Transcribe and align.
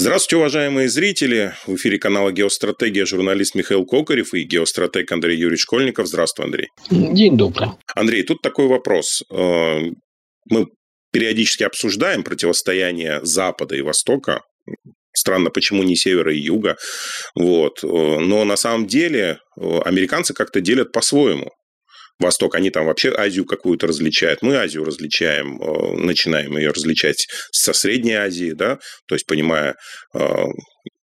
Здравствуйте, 0.00 0.38
уважаемые 0.38 0.88
зрители. 0.88 1.52
В 1.66 1.74
эфире 1.74 1.98
канала 1.98 2.32
«Геостратегия» 2.32 3.04
журналист 3.04 3.54
Михаил 3.54 3.84
Кокарев 3.84 4.32
и 4.32 4.44
геостратег 4.44 5.12
Андрей 5.12 5.36
Юрьевич 5.36 5.60
Школьников. 5.60 6.06
Здравствуй, 6.06 6.46
Андрей. 6.46 6.68
День 6.90 7.36
добрый. 7.36 7.68
Андрей, 7.94 8.22
тут 8.22 8.40
такой 8.40 8.66
вопрос. 8.66 9.22
Э, 9.30 9.80
мы 10.48 10.68
периодически 11.12 11.64
обсуждаем 11.64 12.22
противостояние 12.22 13.20
Запада 13.24 13.76
и 13.76 13.82
Востока. 13.82 14.40
Странно, 15.12 15.50
почему 15.50 15.82
не 15.82 15.96
севера 15.96 16.34
и 16.34 16.38
юга. 16.38 16.78
Вот. 17.34 17.84
Э, 17.84 17.86
но 17.86 18.44
на 18.44 18.56
самом 18.56 18.86
деле 18.86 19.36
э, 19.60 19.80
американцы 19.84 20.32
как-то 20.32 20.62
делят 20.62 20.92
по-своему. 20.92 21.50
Восток, 22.20 22.54
они 22.54 22.70
там 22.70 22.86
вообще 22.86 23.12
Азию 23.16 23.44
какую-то 23.44 23.86
различают. 23.86 24.42
Мы 24.42 24.56
Азию 24.56 24.84
различаем, 24.84 25.58
начинаем 26.04 26.56
ее 26.56 26.70
различать 26.70 27.26
со 27.50 27.72
Средней 27.72 28.14
Азии, 28.14 28.52
да, 28.52 28.78
то 29.06 29.14
есть 29.14 29.26
понимая 29.26 29.76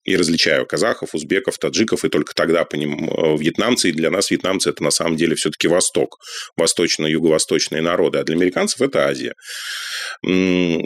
и 0.07 0.15
различаю 0.15 0.65
казахов, 0.65 1.13
узбеков, 1.13 1.57
таджиков, 1.57 2.05
и 2.05 2.09
только 2.09 2.33
тогда 2.33 2.63
по 2.63 2.75
ним 2.75 3.09
э, 3.09 3.37
вьетнамцы. 3.37 3.89
И 3.89 3.91
для 3.91 4.09
нас 4.09 4.31
вьетнамцы– 4.31 4.69
это 4.71 4.81
на 4.81 4.89
самом 4.89 5.17
деле 5.17 5.35
все-таки 5.35 5.67
Восток, 5.67 6.17
восточно-юго-восточные 6.55 7.81
народы. 7.81 8.19
А 8.19 8.23
для 8.23 8.35
американцев 8.37 8.81
это 8.81 9.05
Азия. 9.05 9.33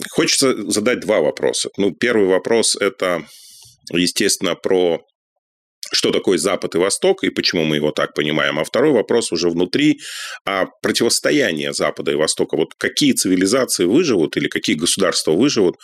Хочется 0.10 0.70
задать 0.72 1.02
два 1.02 1.22
вопроса. 1.22 1.70
Ну, 1.78 1.92
первый 1.92 2.26
вопрос– 2.26 2.76
это, 2.80 3.24
естественно, 3.92 4.56
про 4.56 5.06
что 5.92 6.12
такое 6.12 6.38
Запад 6.38 6.76
и 6.76 6.78
Восток 6.78 7.24
и 7.24 7.30
почему 7.30 7.64
мы 7.66 7.76
его 7.76 7.92
так 7.92 8.14
понимаем. 8.14 8.60
А 8.60 8.64
второй 8.64 8.92
вопрос 8.92 9.32
уже 9.32 9.50
внутри, 9.50 10.00
а 10.46 10.66
противостояние 10.82 11.74
Запада 11.74 12.12
и 12.12 12.16
Востока. 12.16 12.58
Вот 12.58 12.74
какие 12.78 13.12
цивилизации 13.14 13.86
выживут 13.86 14.38
или 14.38 14.48
какие 14.48 14.76
государства 14.76 15.32
выживут 15.32 15.76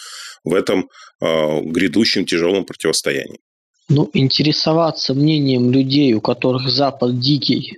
в 0.43 0.53
этом 0.53 0.89
э, 1.21 1.61
грядущем 1.61 2.25
тяжелом 2.25 2.65
противостоянии? 2.65 3.39
Ну, 3.89 4.09
интересоваться 4.13 5.13
мнением 5.13 5.71
людей, 5.71 6.13
у 6.13 6.21
которых 6.21 6.69
Запад 6.69 7.19
дикий, 7.19 7.77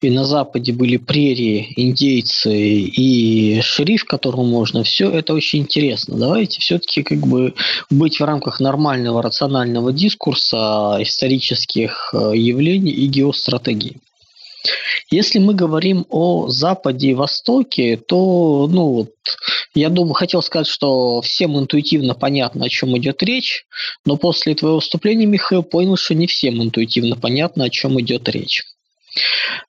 и 0.00 0.10
на 0.10 0.24
Западе 0.24 0.72
были 0.72 0.96
прерии, 0.96 1.72
индейцы 1.76 2.52
и 2.52 3.60
шериф, 3.62 4.04
которому 4.04 4.44
можно, 4.44 4.84
все 4.84 5.10
это 5.10 5.34
очень 5.34 5.60
интересно. 5.60 6.16
Давайте 6.16 6.60
все-таки 6.60 7.02
как 7.02 7.18
бы 7.18 7.54
быть 7.90 8.20
в 8.20 8.24
рамках 8.24 8.60
нормального 8.60 9.22
рационального 9.22 9.92
дискурса 9.92 10.98
исторических 11.00 12.14
э, 12.14 12.32
явлений 12.36 12.92
и 12.92 13.06
геостратегии. 13.06 13.96
Если 15.10 15.38
мы 15.38 15.54
говорим 15.54 16.04
о 16.10 16.48
Западе 16.48 17.08
и 17.08 17.14
Востоке, 17.14 17.96
то, 17.96 18.68
ну, 18.70 18.88
вот, 18.90 19.10
я 19.74 19.88
думаю, 19.88 20.14
хотел 20.14 20.42
сказать, 20.42 20.66
что 20.66 21.22
всем 21.22 21.58
интуитивно 21.58 22.14
понятно, 22.14 22.66
о 22.66 22.68
чем 22.68 22.96
идет 22.98 23.22
речь, 23.22 23.64
но 24.04 24.16
после 24.16 24.54
твоего 24.54 24.76
выступления, 24.76 25.26
Михаил, 25.26 25.62
понял, 25.62 25.96
что 25.96 26.14
не 26.14 26.26
всем 26.26 26.62
интуитивно 26.62 27.16
понятно, 27.16 27.64
о 27.64 27.70
чем 27.70 28.00
идет 28.00 28.28
речь. 28.28 28.64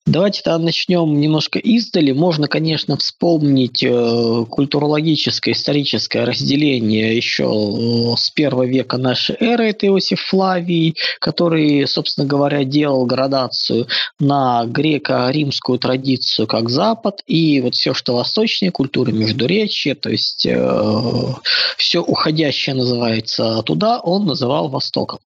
Давайте 0.05 0.41
тогда 0.41 0.59
начнем 0.59 1.19
немножко 1.19 1.59
издали. 1.59 2.11
Можно, 2.11 2.47
конечно, 2.47 2.97
вспомнить 2.97 3.83
э, 3.83 4.45
культурологическое, 4.49 5.53
историческое 5.53 6.23
разделение 6.25 7.15
еще 7.15 7.43
э, 7.43 8.17
с 8.17 8.29
первого 8.31 8.65
века 8.65 8.97
нашей 8.97 9.35
эры. 9.39 9.69
Это 9.69 9.87
Иосиф 9.87 10.21
Флавий, 10.21 10.95
который, 11.19 11.87
собственно 11.87 12.25
говоря, 12.25 12.63
делал 12.63 13.05
градацию 13.05 13.87
на 14.19 14.65
греко-римскую 14.65 15.77
традицию 15.79 16.47
как 16.47 16.69
Запад 16.69 17.21
и 17.27 17.61
вот 17.61 17.75
все, 17.75 17.93
что 17.93 18.15
восточная 18.15 18.71
культура, 18.71 19.11
междуречье, 19.11 19.95
то 19.95 20.09
есть 20.09 20.45
э, 20.45 21.33
все 21.77 22.01
уходящее 22.01 22.75
называется 22.75 23.61
туда, 23.63 23.99
он 23.99 24.25
называл 24.25 24.69
Востоком. 24.69 25.19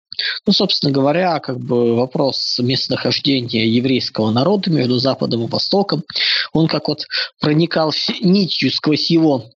Ну, 0.47 0.53
собственно 0.53 0.93
говоря, 0.93 1.39
как 1.41 1.59
бы 1.59 1.95
вопрос 1.95 2.59
местонахождения 2.59 3.65
еврейского 3.65 4.31
народа 4.31 4.71
между 4.71 4.99
Западом 4.99 5.45
и 5.45 5.49
Востоком, 5.49 6.05
он 6.53 6.69
как 6.69 6.89
вот 6.89 7.07
проникал 7.41 7.93
нитью 8.21 8.71
сквозь 8.71 9.11
его 9.11 9.47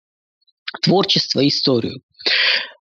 творчество 0.82 1.41
и 1.41 1.48
историю. 1.48 2.00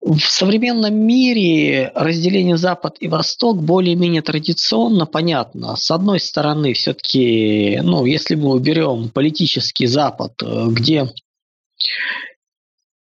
В 0.00 0.20
современном 0.20 0.94
мире 0.94 1.90
разделение 1.94 2.56
Запад 2.56 2.96
и 3.00 3.08
Восток 3.08 3.60
более-менее 3.60 4.22
традиционно 4.22 5.06
понятно. 5.06 5.74
С 5.74 5.90
одной 5.90 6.20
стороны, 6.20 6.72
все-таки, 6.72 7.80
ну, 7.82 8.04
если 8.06 8.36
мы 8.36 8.52
уберем 8.52 9.10
политический 9.10 9.86
Запад, 9.86 10.34
э, 10.42 10.66
где 10.68 11.12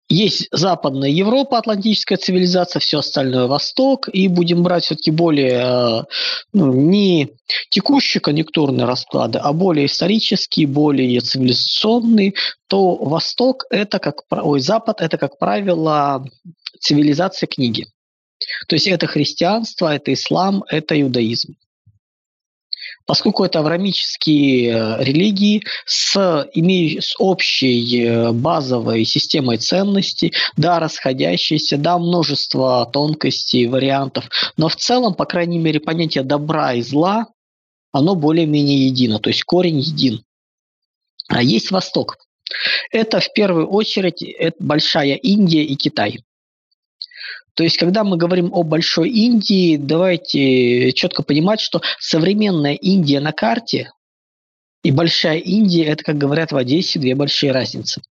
есть 0.09 0.49
Западная 0.53 1.09
Европа, 1.09 1.59
атлантическая 1.59 2.19
цивилизация, 2.19 2.81
все 2.81 2.99
остальное 2.99 3.47
Восток, 3.47 4.09
и 4.13 4.29
будем 4.29 4.63
брать 4.63 4.85
все-таки 4.85 5.11
более 5.11 5.61
э, 5.61 6.03
ну, 6.53 6.73
не 6.73 7.31
текущие 7.71 8.21
конъюнктурные 8.21 8.87
расклады, 8.87 9.39
а 9.39 9.53
более 9.53 9.87
исторические, 9.87 10.67
более 10.67 11.21
цивилизационные, 11.21 12.35
то 12.69 12.97
Восток 12.97 13.65
это 13.71 13.99
как 13.99 14.23
ой, 14.31 14.61
Запад 14.61 15.01
это 15.01 15.17
как 15.17 15.39
правило 15.39 16.25
цивилизация 16.81 17.47
книги. 17.47 17.87
То 18.69 18.77
есть 18.77 18.87
это 18.87 19.07
христианство, 19.07 19.95
это 19.95 20.13
ислам, 20.13 20.65
это 20.69 21.01
иудаизм. 21.01 21.57
Поскольку 23.07 23.45
это 23.45 23.61
аврамические 23.61 24.71
э, 24.71 25.05
религии 25.05 25.63
с, 25.85 26.49
имея, 26.55 27.01
с 27.01 27.15
общей 27.19 28.03
э, 28.03 28.33
базовой 28.33 29.05
системой 29.05 29.59
ценностей, 29.59 30.33
да, 30.57 30.81
расходящиеся, 30.81 31.77
да, 31.77 31.99
множество 31.99 32.89
тонкостей, 32.93 33.67
вариантов, 33.67 34.31
но 34.57 34.69
в 34.69 34.77
целом, 34.77 35.15
по 35.15 35.27
крайней 35.27 35.59
мере, 35.59 35.81
понятие 35.81 36.25
добра 36.25 36.75
и 36.75 36.83
зла, 36.83 37.27
оно 37.93 38.15
более-менее 38.15 38.87
едино, 38.87 39.19
то 39.19 39.31
есть 39.31 39.45
корень 39.45 39.81
един. 39.81 40.25
А 41.29 41.43
есть 41.43 41.71
Восток. 41.71 42.19
Это 42.91 43.21
в 43.21 43.33
первую 43.33 43.69
очередь 43.69 44.23
это 44.23 44.57
Большая 44.59 45.15
Индия 45.15 45.63
и 45.63 45.75
Китай. 45.77 46.21
То 47.55 47.63
есть, 47.63 47.79
когда 47.79 48.03
мы 48.05 48.17
говорим 48.17 48.51
о 48.53 48.63
Большой 48.65 49.11
Индии, 49.11 49.77
давайте 49.77 50.93
четко 50.93 51.23
понимать, 51.23 51.61
что 51.61 51.81
современная 52.01 52.75
Индия 52.75 53.21
на 53.21 53.33
карте 53.33 53.91
и 54.83 54.91
Большая 54.91 55.39
Индия– 55.39 55.85
это, 55.87 56.05
как 56.05 56.19
говорят 56.19 56.53
в 56.53 56.57
Одессе, 56.57 56.99
две 56.99 57.15
большие 57.15 57.53
разницы. 57.53 58.03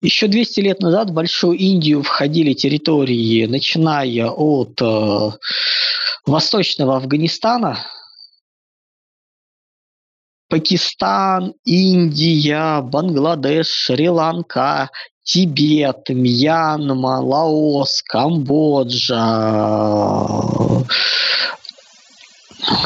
Еще 0.00 0.28
200 0.28 0.60
лет 0.60 0.80
назад 0.80 1.10
в 1.10 1.14
Большую 1.14 1.58
Индию 1.58 2.02
входили 2.02 2.52
территории, 2.52 3.46
начиная 3.46 4.28
от 4.28 4.80
э, 4.80 5.30
восточного 6.26 6.96
Афганистана, 6.96 7.86
Пакистан, 10.48 11.54
Индия, 11.64 12.80
Бангладеш, 12.82 13.66
Шри-Ланка, 13.66 14.90
Тибет, 15.24 16.08
Мьянма, 16.10 17.20
Лаос, 17.20 18.02
Камбоджа, 18.02 19.24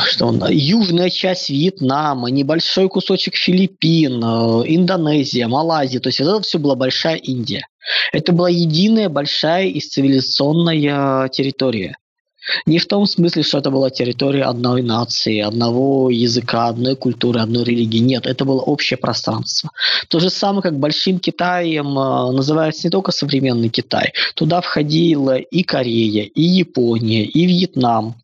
что 0.06 0.26
он, 0.26 0.44
южная 0.48 1.10
часть 1.10 1.50
Вьетнама, 1.50 2.31
небольшой 2.31 2.88
кусочек 2.88 3.34
Филиппин, 3.34 4.22
Индонезия, 4.22 5.48
Малайзия. 5.48 6.00
То 6.00 6.09
есть 6.09 6.21
это 6.21 6.41
все 6.41 6.59
была 6.59 6.77
большая 6.77 7.16
Индия. 7.16 7.66
Это 8.12 8.32
была 8.32 8.48
единая 8.48 9.09
большая 9.09 9.66
и 9.66 9.81
цивилизационная 9.81 11.28
территория. 11.28 11.97
Не 12.66 12.78
в 12.78 12.86
том 12.86 13.06
смысле, 13.06 13.42
что 13.42 13.59
это 13.59 13.70
была 13.70 13.91
территория 13.91 14.44
одной 14.44 14.82
нации, 14.82 15.41
одного 15.41 16.10
языка, 16.10 16.69
одной 16.69 16.97
культуры, 16.97 17.41
одной 17.41 17.64
религии. 17.64 17.98
Нет, 17.98 18.26
это 18.26 18.44
было 18.44 18.60
общее 18.60 18.97
пространство. 18.97 19.70
То 20.09 20.20
же 20.20 20.31
самое, 20.31 20.62
как 20.62 20.78
Большим 20.78 21.19
Китаем 21.19 21.98
э, 21.98 22.32
называется 22.32 22.86
не 22.86 22.91
только 22.91 23.12
современный 23.12 23.69
Китай. 23.69 24.12
Туда 24.34 24.60
входила 24.60 25.36
и 25.36 25.62
Корея, 25.62 26.25
и 26.25 26.42
Япония, 26.42 27.25
и 27.25 27.47
Вьетнам. 27.47 28.15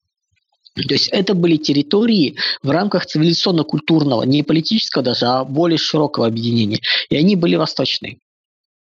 То 0.75 0.95
есть 0.95 1.09
это 1.09 1.35
были 1.35 1.57
территории 1.57 2.37
в 2.63 2.71
рамках 2.71 3.07
цивилизационно-культурного, 3.07 4.25
не 4.25 4.43
политического 4.43 5.05
даже, 5.05 5.27
а 5.27 5.45
более 5.45 5.79
широкого 5.79 6.27
объединения. 6.27 6.81
И 7.11 7.17
они 7.17 7.37
были 7.37 7.55
восточные. 7.55 8.15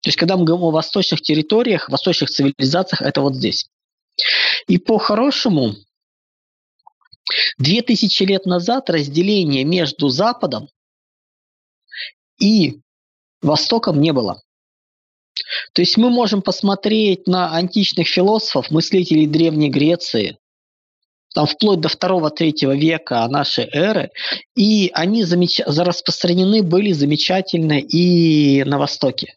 То 0.02 0.08
есть 0.08 0.18
когда 0.18 0.36
мы 0.36 0.44
говорим 0.44 0.66
о 0.66 0.70
восточных 0.70 1.22
территориях, 1.22 1.88
восточных 1.88 2.30
цивилизациях, 2.30 3.02
это 3.02 3.22
вот 3.22 3.34
здесь. 3.36 3.68
И 4.66 4.78
по-хорошему, 4.78 5.74
две 7.58 7.82
тысячи 7.82 8.22
лет 8.22 8.46
назад 8.46 8.90
разделения 8.90 9.64
между 9.64 10.08
Западом 10.08 10.68
и 12.40 12.80
Востоком 13.40 14.00
не 14.00 14.12
было. 14.12 14.42
То 15.72 15.82
есть 15.82 15.96
мы 15.96 16.10
можем 16.10 16.42
посмотреть 16.42 17.26
на 17.26 17.54
античных 17.54 18.08
философов, 18.08 18.70
мыслителей 18.70 19.26
Древней 19.26 19.70
Греции, 19.70 20.38
там 21.34 21.46
вплоть 21.46 21.80
до 21.80 21.88
второго-третьего 21.88 22.74
века 22.74 23.26
нашей 23.28 23.68
эры, 23.70 24.10
и 24.56 24.90
они 24.94 25.24
замеч... 25.24 25.60
распространены 25.60 26.62
были 26.62 26.92
замечательно 26.92 27.78
и 27.78 28.64
на 28.64 28.78
Востоке. 28.78 29.34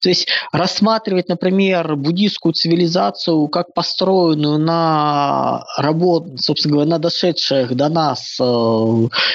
То 0.00 0.08
есть 0.08 0.28
рассматривать, 0.50 1.28
например, 1.28 1.94
буддийскую 1.94 2.54
цивилизацию 2.54 3.48
как 3.48 3.74
построенную 3.74 4.58
на 4.58 5.66
работ, 5.76 6.40
собственно 6.40 6.74
говоря, 6.74 6.90
на 6.90 6.98
дошедших 6.98 7.74
до 7.74 7.88
нас 7.90 8.38
э, 8.40 8.44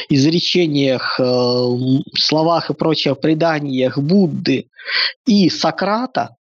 изречениях, 0.10 1.20
э, 1.20 2.04
словах 2.18 2.72
и 2.72 2.74
прочих 2.74 3.20
преданиях 3.20 4.00
Будды 4.00 4.68
и 5.28 5.50
Сократа, 5.50 6.36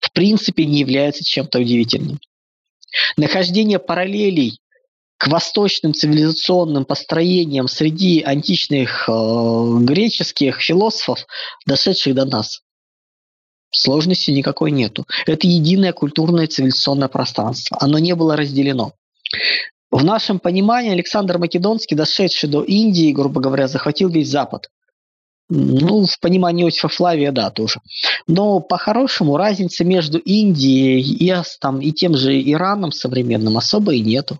в 0.00 0.10
принципе, 0.12 0.64
не 0.64 0.78
является 0.78 1.22
чем-то 1.22 1.58
удивительным. 1.58 2.18
Нахождение 3.18 3.78
параллелей 3.78 4.58
к 5.18 5.28
восточным 5.28 5.92
цивилизационным 5.92 6.86
построениям 6.86 7.68
среди 7.68 8.22
античных 8.22 9.06
э, 9.06 9.12
греческих 9.82 10.62
философов, 10.62 11.26
дошедших 11.66 12.14
до 12.14 12.24
нас. 12.24 12.62
Сложности 13.70 14.30
никакой 14.30 14.70
нету. 14.70 15.06
Это 15.26 15.46
единое 15.46 15.92
культурное 15.92 16.46
цивилизационное 16.46 17.08
пространство. 17.08 17.78
Оно 17.80 17.98
не 17.98 18.14
было 18.14 18.36
разделено. 18.36 18.92
В 19.90 20.04
нашем 20.04 20.38
понимании 20.38 20.92
Александр 20.92 21.38
Македонский, 21.38 21.94
дошедший 21.94 22.48
до 22.48 22.62
Индии, 22.62 23.12
грубо 23.12 23.40
говоря, 23.40 23.68
захватил 23.68 24.08
весь 24.08 24.28
Запад. 24.28 24.68
Ну, 25.48 26.06
в 26.06 26.20
понимании 26.20 26.64
Иосифа 26.64 26.88
Флавия, 26.88 27.32
да, 27.32 27.50
тоже. 27.50 27.80
Но 28.28 28.60
по-хорошему 28.60 29.36
разницы 29.36 29.84
между 29.84 30.18
Индией 30.18 31.00
и, 31.00 31.34
там, 31.60 31.80
и 31.80 31.90
тем 31.90 32.16
же 32.16 32.40
Ираном 32.40 32.92
современным 32.92 33.58
особо 33.58 33.94
и 33.94 34.00
нету. 34.00 34.38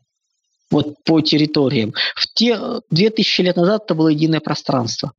Вот 0.71 1.03
по 1.05 1.21
территориям. 1.21 1.95
В 2.15 2.33
те 2.33 2.57
2000 2.91 3.41
лет 3.41 3.57
назад 3.57 3.85
это 3.87 3.97
было 3.97 4.07
единое 4.07 4.39
пространство. 4.39 5.13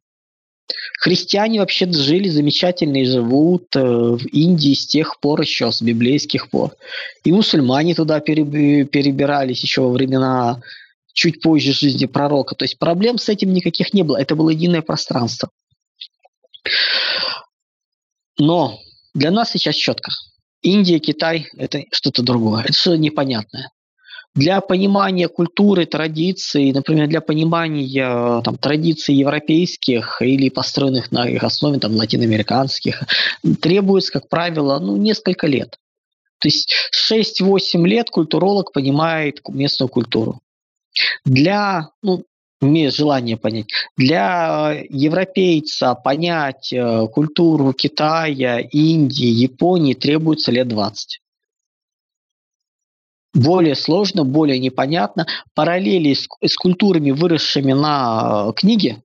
Христиане 1.01 1.59
вообще 1.59 1.91
жили 1.91 2.29
замечательно 2.29 2.97
и 2.97 3.05
живут 3.05 3.75
э, 3.75 3.81
в 3.81 4.23
Индии 4.27 4.75
с 4.75 4.85
тех 4.85 5.19
пор 5.19 5.41
еще, 5.41 5.71
с 5.71 5.81
библейских 5.81 6.51
пор. 6.51 6.75
И 7.23 7.31
мусульмане 7.31 7.95
туда 7.95 8.19
перебирались 8.19 9.63
еще 9.63 9.81
во 9.81 9.89
времена 9.89 10.61
чуть 11.11 11.41
позже 11.41 11.73
жизни 11.73 12.05
пророка. 12.05 12.53
То 12.53 12.65
есть 12.65 12.77
проблем 12.77 13.17
с 13.17 13.29
этим 13.29 13.51
никаких 13.51 13.95
не 13.95 14.03
было. 14.03 14.17
Это 14.17 14.35
было 14.35 14.51
единое 14.51 14.83
пространство. 14.83 15.49
Но 18.37 18.77
для 19.15 19.31
нас 19.31 19.53
сейчас 19.53 19.73
четко. 19.73 20.11
Индия, 20.61 20.99
Китай– 20.99 21.47
это 21.57 21.81
что-то 21.91 22.21
другое. 22.21 22.61
Это 22.65 22.73
что-то 22.73 22.99
непонятное 22.99 23.71
для 24.33 24.61
понимания 24.61 25.27
культуры, 25.27 25.85
традиций, 25.85 26.71
например, 26.71 27.07
для 27.07 27.21
понимания 27.21 28.41
там, 28.41 28.57
традиций 28.57 29.15
европейских 29.15 30.21
или 30.21 30.49
построенных 30.49 31.11
на 31.11 31.27
их 31.27 31.43
основе 31.43 31.79
там, 31.79 31.95
латиноамериканских, 31.95 33.03
требуется, 33.61 34.13
как 34.13 34.29
правило, 34.29 34.79
ну, 34.79 34.95
несколько 34.95 35.47
лет. 35.47 35.77
То 36.39 36.47
есть 36.47 36.73
6-8 37.11 37.85
лет 37.85 38.09
культуролог 38.09 38.71
понимает 38.71 39.41
местную 39.49 39.89
культуру. 39.89 40.39
Для, 41.25 41.89
ну, 42.01 42.23
имеет 42.61 42.95
желание 42.95 43.37
понять, 43.37 43.67
для 43.97 44.83
европейца 44.89 45.95
понять 45.95 46.71
э, 46.71 47.07
культуру 47.07 47.73
Китая, 47.73 48.59
Индии, 48.59 49.27
Японии 49.27 49.93
требуется 49.93 50.51
лет 50.51 50.67
20 50.67 51.21
более 53.33 53.75
сложно, 53.75 54.23
более 54.23 54.59
непонятно. 54.59 55.25
Параллели 55.53 56.13
с, 56.13 56.27
с 56.43 56.55
культурами, 56.55 57.11
выросшими 57.11 57.73
на 57.73 58.47
э, 58.49 58.53
книге, 58.53 59.01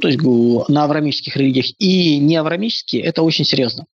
то 0.00 0.08
есть 0.08 0.20
на 0.22 0.84
аврамических 0.84 1.36
религиях, 1.36 1.66
и 1.78 2.18
не 2.18 2.36
аврамические, 2.36 3.02
это 3.02 3.22
очень 3.22 3.44
серьезно. 3.44 3.86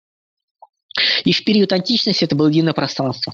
И 1.25 1.31
в 1.31 1.43
период 1.43 1.71
античности 1.73 2.23
это 2.23 2.35
было 2.35 2.47
единое 2.47 2.73
пространство. 2.73 3.33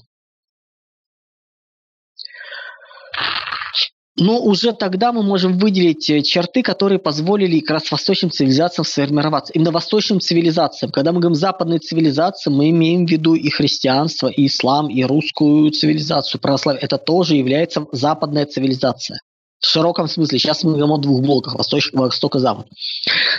Но 4.16 4.40
уже 4.40 4.72
тогда 4.72 5.12
мы 5.12 5.24
можем 5.24 5.58
выделить 5.58 6.08
э, 6.08 6.22
черты, 6.22 6.62
которые 6.62 7.00
позволили 7.00 7.58
как 7.58 7.70
раз 7.70 7.90
восточным 7.90 8.30
цивилизациям 8.30 8.84
сформироваться. 8.84 9.52
Именно 9.52 9.72
восточным 9.72 10.20
цивилизациям. 10.20 10.92
Когда 10.92 11.12
мы 11.12 11.18
говорим 11.18 11.34
западные 11.34 11.80
цивилизации, 11.80 12.50
мы 12.50 12.70
имеем 12.70 13.06
в 13.06 13.10
виду 13.10 13.34
и 13.34 13.50
христианство, 13.50 14.28
и 14.28 14.46
ислам, 14.46 14.88
и 14.88 15.02
русскую 15.02 15.70
цивилизацию, 15.72 16.40
православие. 16.40 16.82
Это 16.82 16.96
тоже 16.96 17.34
является 17.34 17.86
западная 17.90 18.46
цивилизация. 18.46 19.18
В 19.58 19.66
широком 19.66 20.06
смысле. 20.06 20.38
Сейчас 20.38 20.62
мы 20.62 20.70
говорим 20.70 20.92
о 20.92 20.98
двух 20.98 21.20
блоках, 21.20 21.56
восток, 21.56 21.80
восток 21.92 22.36
и 22.36 22.38
запад. 22.38 22.68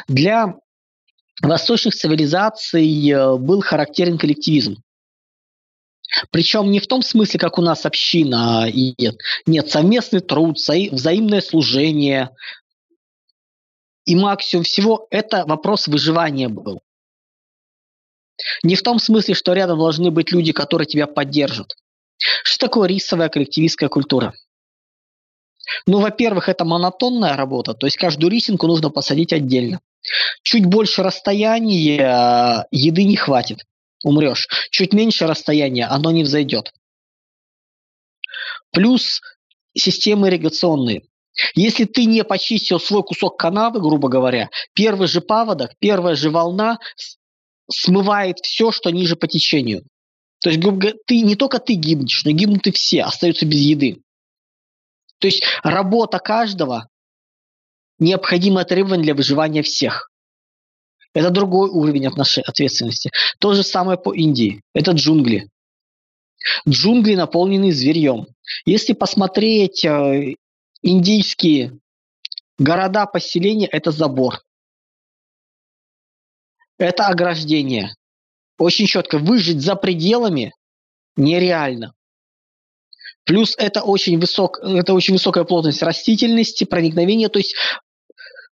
Для 0.10 0.56
восточных 1.42 1.96
цивилизаций 1.96 3.12
э, 3.12 3.38
был 3.38 3.62
характерен 3.62 4.18
коллективизм. 4.18 4.76
Причем 6.32 6.72
не 6.72 6.80
в 6.80 6.88
том 6.88 7.02
смысле, 7.02 7.40
как 7.40 7.58
у 7.58 7.62
нас 7.62 7.86
община 7.86 8.68
и 8.70 8.96
нет. 9.46 9.70
Совместный 9.70 10.22
труд, 10.22 10.58
взаимное 10.58 11.42
служение. 11.42 12.30
И 14.06 14.16
максимум 14.16 14.64
всего 14.64 15.08
это 15.10 15.46
вопрос 15.46 15.88
выживания 15.88 16.48
был. 16.48 16.82
Не 18.64 18.76
в 18.76 18.84
том 18.84 19.00
смысле, 19.00 19.34
что 19.34 19.54
рядом 19.54 19.80
должны 19.80 20.12
быть 20.12 20.32
люди, 20.32 20.52
которые 20.52 20.86
тебя 20.86 21.08
поддержат. 21.08 21.76
Что 22.18 22.68
такое 22.68 22.88
рисовая 22.88 23.30
коллективистская 23.30 23.90
культура? 23.90 24.34
Ну, 25.88 26.00
во-первых, 26.00 26.48
это 26.48 26.64
монотонная 26.64 27.36
работа, 27.36 27.74
то 27.74 27.88
есть 27.88 27.98
каждую 27.98 28.30
рисинку 28.30 28.68
нужно 28.68 28.92
посадить 28.92 29.34
отдельно. 29.34 29.80
Чуть 30.44 30.66
больше 30.66 31.02
расстояния 31.02 31.98
э, 32.00 32.66
еды 32.70 33.04
не 33.04 33.16
хватит 33.16 33.66
умрешь. 34.06 34.48
Чуть 34.70 34.94
меньше 34.94 35.28
расстояния, 35.28 35.88
оно 35.88 36.12
не 36.12 36.24
взойдет. 36.24 36.72
Плюс 38.72 39.22
системы 39.76 40.28
ирригационные. 40.28 41.02
Если 41.56 41.84
ты 41.84 42.06
не 42.06 42.24
почистил 42.24 42.80
свой 42.80 43.04
кусок 43.04 43.38
канавы, 43.38 43.82
грубо 43.82 44.08
говоря, 44.08 44.50
первый 44.74 45.08
же 45.08 45.20
паводок, 45.20 45.72
первая 45.80 46.16
же 46.16 46.30
волна 46.30 46.80
смывает 47.70 48.38
все, 48.40 48.72
что 48.72 48.92
ниже 48.92 49.16
по 49.16 49.28
течению. 49.28 49.84
То 50.42 50.50
есть, 50.50 50.62
грубо 50.62 50.78
говоря, 50.78 50.98
ты, 51.08 51.22
не 51.22 51.36
только 51.36 51.60
ты 51.60 51.74
гибнешь, 51.74 52.24
но 52.24 52.32
гибнут 52.32 52.68
и 52.68 52.72
все, 52.72 53.04
остаются 53.04 53.46
без 53.46 53.60
еды. 53.60 54.02
То 55.20 55.28
есть 55.28 55.44
работа 55.64 56.20
каждого 56.20 56.88
необходимое 57.98 58.66
требование 58.66 59.04
для 59.04 59.16
выживания 59.16 59.64
всех. 59.64 60.12
Это 61.16 61.30
другой 61.30 61.70
уровень 61.70 62.08
отношения, 62.08 62.46
ответственности. 62.46 63.10
То 63.40 63.54
же 63.54 63.64
самое 63.64 63.98
по 63.98 64.14
Индии. 64.14 64.62
Это 64.74 64.92
джунгли. 64.92 65.50
Джунгли 66.68 67.16
наполнены 67.16 67.72
зверьем. 67.72 68.28
Если 68.66 68.92
посмотреть 68.92 69.86
э, 69.86 70.36
индийские 70.82 71.80
города, 72.60 73.06
поселения, 73.06 73.66
это 73.68 73.92
забор. 73.92 74.42
Это 76.78 77.08
ограждение. 77.08 77.96
Очень 78.58 78.86
четко. 78.86 79.18
Выжить 79.18 79.62
за 79.62 79.78
пределами 79.78 80.54
нереально. 81.16 81.94
Плюс 83.24 83.56
это 83.58 83.84
очень, 83.84 84.20
высок, 84.20 84.60
это 84.60 84.94
очень 84.94 85.14
высокая 85.14 85.46
плотность 85.46 85.82
растительности, 85.82 86.66
проникновения. 86.66 87.30
То 87.30 87.40
есть 87.40 87.56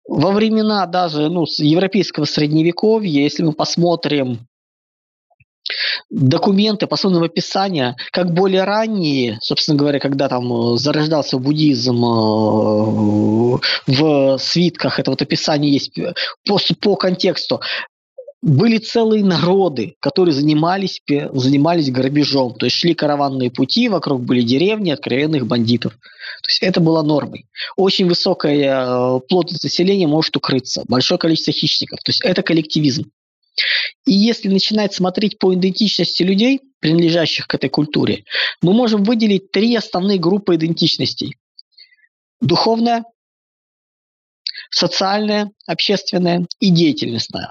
во 0.08 0.32
времена 0.32 0.86
даже 0.86 1.28
ну, 1.28 1.44
европейского 1.58 2.24
средневековья, 2.24 3.22
если 3.22 3.42
мы 3.42 3.52
посмотрим 3.52 4.48
документы, 6.08 6.86
посмотрим 6.86 7.24
описания, 7.24 7.94
как 8.10 8.32
более 8.32 8.64
ранние, 8.64 9.38
собственно 9.42 9.76
говоря, 9.76 10.00
когда 10.00 10.28
там 10.28 10.50
э, 10.50 10.76
зарождался 10.78 11.38
буддизм 11.38 12.04
э, 12.04 13.58
в 13.86 14.38
свитках, 14.38 14.98
это 14.98 15.10
вот 15.10 15.20
описание 15.20 15.70
есть 15.70 15.92
по, 16.46 16.58
по 16.80 16.96
контексту, 16.96 17.60
были 18.40 18.78
целые 18.78 19.24
народы, 19.24 19.96
которые 20.00 20.32
занимались, 20.32 21.00
занимались 21.06 21.90
грабежом. 21.90 22.54
То 22.54 22.66
есть 22.66 22.76
шли 22.76 22.94
караванные 22.94 23.50
пути, 23.50 23.88
вокруг 23.88 24.22
были 24.22 24.42
деревни 24.42 24.90
откровенных 24.90 25.46
бандитов. 25.46 25.92
То 25.94 26.48
есть 26.48 26.62
это 26.62 26.80
было 26.80 27.02
нормой. 27.02 27.46
Очень 27.76 28.06
высокая 28.06 28.86
э, 29.16 29.20
плотность 29.28 29.64
населения 29.64 30.06
может 30.06 30.36
укрыться. 30.36 30.84
Большое 30.86 31.18
количество 31.18 31.52
хищников. 31.52 31.98
То 32.04 32.10
есть 32.10 32.24
это 32.24 32.42
коллективизм. 32.42 33.10
И 34.06 34.12
если 34.12 34.48
начинать 34.48 34.94
смотреть 34.94 35.38
по 35.38 35.52
идентичности 35.52 36.22
людей, 36.22 36.60
принадлежащих 36.78 37.48
к 37.48 37.54
этой 37.56 37.68
культуре, 37.68 38.24
мы 38.62 38.72
можем 38.72 39.02
выделить 39.02 39.50
три 39.50 39.74
основные 39.74 40.18
группы 40.20 40.54
идентичностей. 40.54 41.36
Духовная, 42.40 43.02
социальная, 44.70 45.50
общественная 45.66 46.46
и 46.60 46.70
деятельностная. 46.70 47.50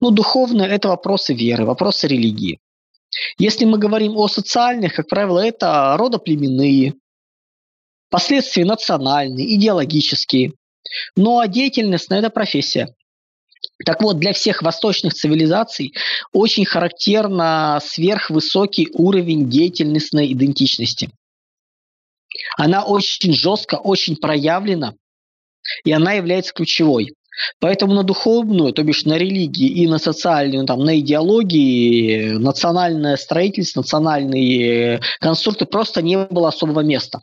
Ну, 0.00 0.10
духовное– 0.10 0.66
это 0.68 0.88
вопросы 0.88 1.34
веры, 1.34 1.64
вопросы 1.64 2.06
религии. 2.08 2.60
Если 3.38 3.64
мы 3.64 3.78
говорим 3.78 4.16
о 4.16 4.28
социальных, 4.28 4.94
как 4.94 5.08
правило, 5.08 5.40
это 5.40 5.96
родоплеменные, 5.98 6.94
последствия 8.10 8.64
национальные, 8.64 9.54
идеологические. 9.56 10.52
Ну 11.16 11.38
а 11.38 11.48
деятельность– 11.48 12.08
это 12.10 12.30
профессия. 12.30 12.94
Так 13.84 14.02
вот, 14.02 14.18
для 14.18 14.32
всех 14.32 14.62
восточных 14.62 15.14
цивилизаций 15.14 15.94
очень 16.32 16.64
характерно 16.64 17.80
сверхвысокий 17.84 18.88
уровень 18.92 19.48
деятельностной 19.48 20.32
идентичности. 20.32 21.10
Она 22.56 22.84
очень 22.84 23.32
жестко, 23.32 23.76
очень 23.76 24.16
проявлена, 24.16 24.94
и 25.84 25.92
она 25.92 26.12
является 26.12 26.52
ключевой. 26.52 27.14
Поэтому 27.60 27.94
на 27.94 28.02
духовную, 28.02 28.72
то 28.72 28.82
бишь 28.82 29.04
на 29.04 29.16
религии 29.16 29.68
и 29.68 29.86
на 29.86 29.98
социальную, 29.98 30.66
там, 30.66 30.84
на 30.84 30.98
идеологии, 30.98 32.32
национальное 32.32 33.16
строительство, 33.16 33.80
национальные 33.80 35.00
конструкты 35.20 35.64
просто 35.66 36.02
не 36.02 36.18
было 36.18 36.48
особого 36.48 36.80
места. 36.80 37.22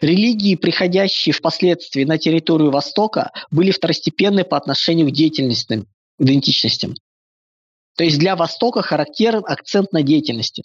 Религии, 0.00 0.56
приходящие 0.56 1.32
впоследствии 1.32 2.04
на 2.04 2.18
территорию 2.18 2.70
Востока, 2.70 3.30
были 3.50 3.70
второстепенны 3.70 4.44
по 4.44 4.56
отношению 4.56 5.08
к 5.08 5.12
деятельностным 5.12 5.86
идентичностям. 6.18 6.94
То 7.96 8.04
есть 8.04 8.18
для 8.18 8.34
Востока 8.36 8.82
характерен 8.82 9.42
акцент 9.46 9.92
на 9.92 10.02
деятельности. 10.02 10.64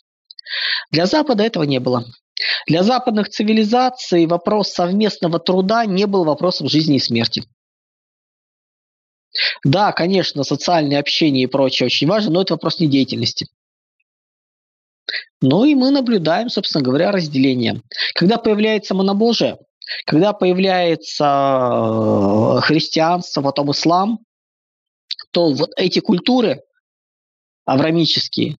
Для 0.91 1.05
Запада 1.05 1.43
этого 1.43 1.63
не 1.63 1.79
было. 1.79 2.05
Для 2.67 2.83
западных 2.83 3.29
цивилизаций 3.29 4.25
вопрос 4.25 4.69
совместного 4.69 5.39
труда 5.39 5.85
не 5.85 6.05
был 6.05 6.23
вопросом 6.23 6.67
жизни 6.67 6.97
и 6.97 6.99
смерти. 6.99 7.43
Да, 9.63 9.91
конечно, 9.91 10.43
социальное 10.43 10.99
общение 10.99 11.43
и 11.43 11.47
прочее 11.47 11.87
очень 11.87 12.07
важно, 12.07 12.31
но 12.31 12.41
это 12.41 12.53
вопрос 12.53 12.79
не 12.79 12.87
деятельности. 12.87 13.47
Ну 15.41 15.65
и 15.65 15.75
мы 15.75 15.91
наблюдаем, 15.91 16.49
собственно 16.49 16.83
говоря, 16.83 17.11
разделение. 17.11 17.81
Когда 18.15 18.37
появляется 18.37 18.93
монобожие, 18.93 19.57
когда 20.05 20.33
появляется 20.33 21.25
э, 21.25 22.61
христианство, 22.61 23.41
потом 23.41 23.71
ислам, 23.71 24.19
то 25.31 25.51
вот 25.51 25.71
эти 25.75 25.99
культуры 25.99 26.63
аврамические 27.65 28.57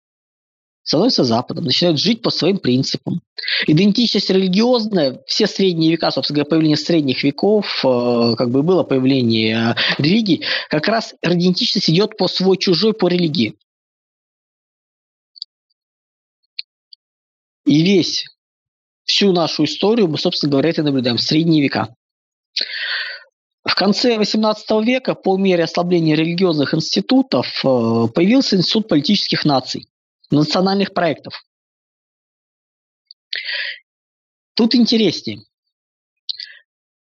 становятся 0.83 1.23
Западом, 1.23 1.65
начинают 1.65 1.99
жить 1.99 2.21
по 2.21 2.29
своим 2.29 2.59
принципам. 2.59 3.21
Идентичность 3.67 4.29
религиозная, 4.29 5.21
все 5.25 5.47
средние 5.47 5.91
века, 5.91 6.11
собственно 6.11 6.37
говоря, 6.37 6.49
появление 6.49 6.77
средних 6.77 7.23
веков, 7.23 7.83
э, 7.83 8.35
как 8.37 8.51
бы 8.51 8.63
было 8.63 8.83
появление 8.83 9.75
религии, 9.97 10.43
как 10.69 10.87
раз 10.87 11.15
идентичность 11.21 11.89
идет 11.89 12.17
по 12.17 12.27
свой-чужой, 12.27 12.93
по 12.93 13.07
религии. 13.07 13.55
И 17.65 17.81
весь, 17.81 18.25
всю 19.05 19.31
нашу 19.31 19.63
историю 19.63 20.09
мы, 20.09 20.17
собственно 20.17 20.51
говоря, 20.51 20.69
это 20.69 20.83
наблюдаем, 20.83 21.17
средние 21.17 21.63
века. 21.63 21.95
В 23.63 23.75
конце 23.75 24.17
XVIII 24.17 24.83
века, 24.83 25.15
по 25.15 25.37
мере 25.37 25.63
ослабления 25.63 26.17
религиозных 26.17 26.73
институтов, 26.73 27.47
э, 27.63 28.07
появился 28.13 28.57
институт 28.57 28.89
политических 28.89 29.45
наций 29.45 29.87
национальных 30.39 30.93
проектов. 30.93 31.33
Тут 34.55 34.75
интереснее. 34.75 35.43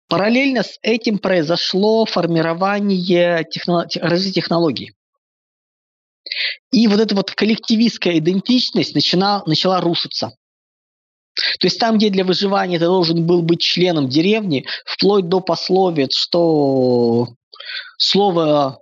Параллельно 0.10 0.64
с 0.64 0.80
этим 0.82 1.20
произошло 1.20 2.06
формирование 2.06 3.46
техно... 3.50 3.88
развития 3.96 4.42
технологий. 4.42 4.94
И 6.72 6.88
вот 6.88 7.00
эта 7.00 7.16
вот 7.16 7.32
коллективистская 7.32 8.18
идентичность 8.18 8.96
начала, 8.96 9.44
начала 9.46 9.82
рушиться. 9.82 10.36
То 11.60 11.68
есть 11.68 11.80
там, 11.80 11.98
где 11.98 12.10
для 12.10 12.26
выживания 12.26 12.80
ты 12.80 12.86
должен 12.86 13.26
был 13.26 13.42
быть 13.42 13.62
членом 13.62 14.10
деревни, 14.10 14.66
вплоть 14.86 15.30
до 15.30 15.40
пословиц, 15.40 16.16
что 16.16 17.28
слово 17.98 18.82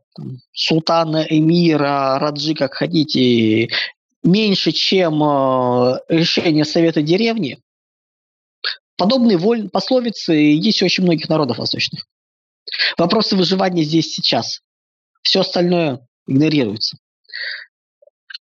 султана, 0.53 1.25
эмира, 1.29 2.17
раджи, 2.19 2.53
как 2.53 2.75
хотите, 2.75 3.67
меньше, 4.25 4.71
чем 4.71 5.23
э, 5.23 5.99
решение 6.09 6.65
Совета 6.65 7.01
деревни, 7.01 7.59
подобные 8.97 9.37
воль... 9.37 9.69
пословицы 9.69 10.33
есть 10.33 10.81
у 10.81 10.85
очень 10.85 11.03
многих 11.03 11.29
народов 11.29 11.59
восточных. 11.59 12.05
Вопросы 12.97 13.35
выживания 13.35 13.83
здесь 13.83 14.13
сейчас. 14.13 14.61
Все 15.21 15.41
остальное 15.41 16.05
игнорируется. 16.27 16.97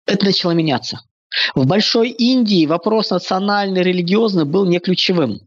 Это 0.05 0.25
начало 0.25 0.51
меняться. 0.51 1.01
В 1.53 1.65
Большой 1.65 2.09
Индии 2.09 2.65
вопрос 2.65 3.09
национальный, 3.09 3.83
религиозный 3.83 4.45
был 4.45 4.65
не 4.65 4.79
ключевым. 4.79 5.41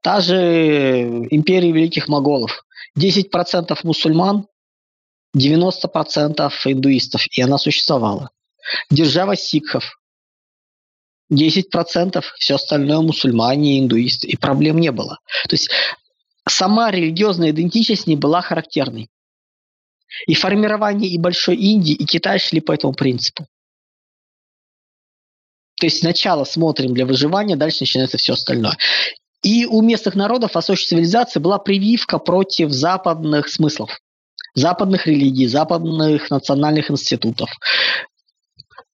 Та 0.00 0.20
же 0.20 1.26
империя 1.30 1.72
великих 1.72 2.08
моголов. 2.08 2.64
10% 2.96 3.76
мусульман, 3.82 4.46
90% 5.36 6.50
индуистов, 6.64 7.26
и 7.36 7.42
она 7.42 7.58
существовала. 7.58 8.30
Держава 8.90 9.36
сикхов. 9.36 9.98
10%, 11.32 12.22
все 12.38 12.54
остальное 12.54 13.00
мусульмане, 13.00 13.80
индуисты. 13.80 14.28
И 14.28 14.36
проблем 14.36 14.78
не 14.78 14.92
было. 14.92 15.18
То 15.48 15.54
есть 15.54 15.68
сама 16.48 16.90
религиозная 16.90 17.50
идентичность 17.50 18.06
не 18.06 18.16
была 18.16 18.42
характерной. 18.42 19.08
И 20.26 20.34
формирование 20.34 21.10
и 21.10 21.18
Большой 21.18 21.56
Индии, 21.56 21.94
и 21.94 22.04
Китай 22.04 22.38
шли 22.38 22.60
по 22.60 22.72
этому 22.72 22.94
принципу. 22.94 23.46
То 25.78 25.86
есть 25.86 25.98
сначала 25.98 26.44
смотрим 26.44 26.94
для 26.94 27.04
выживания, 27.04 27.56
дальше 27.56 27.78
начинается 27.80 28.16
все 28.16 28.32
остальное. 28.32 28.78
И 29.42 29.66
у 29.66 29.82
местных 29.82 30.14
народов 30.14 30.54
восточной 30.54 30.88
цивилизации 30.88 31.38
была 31.38 31.58
прививка 31.58 32.18
против 32.18 32.70
западных 32.70 33.48
смыслов, 33.48 34.00
западных 34.54 35.06
религий, 35.06 35.46
западных 35.46 36.30
национальных 36.30 36.90
институтов 36.90 37.50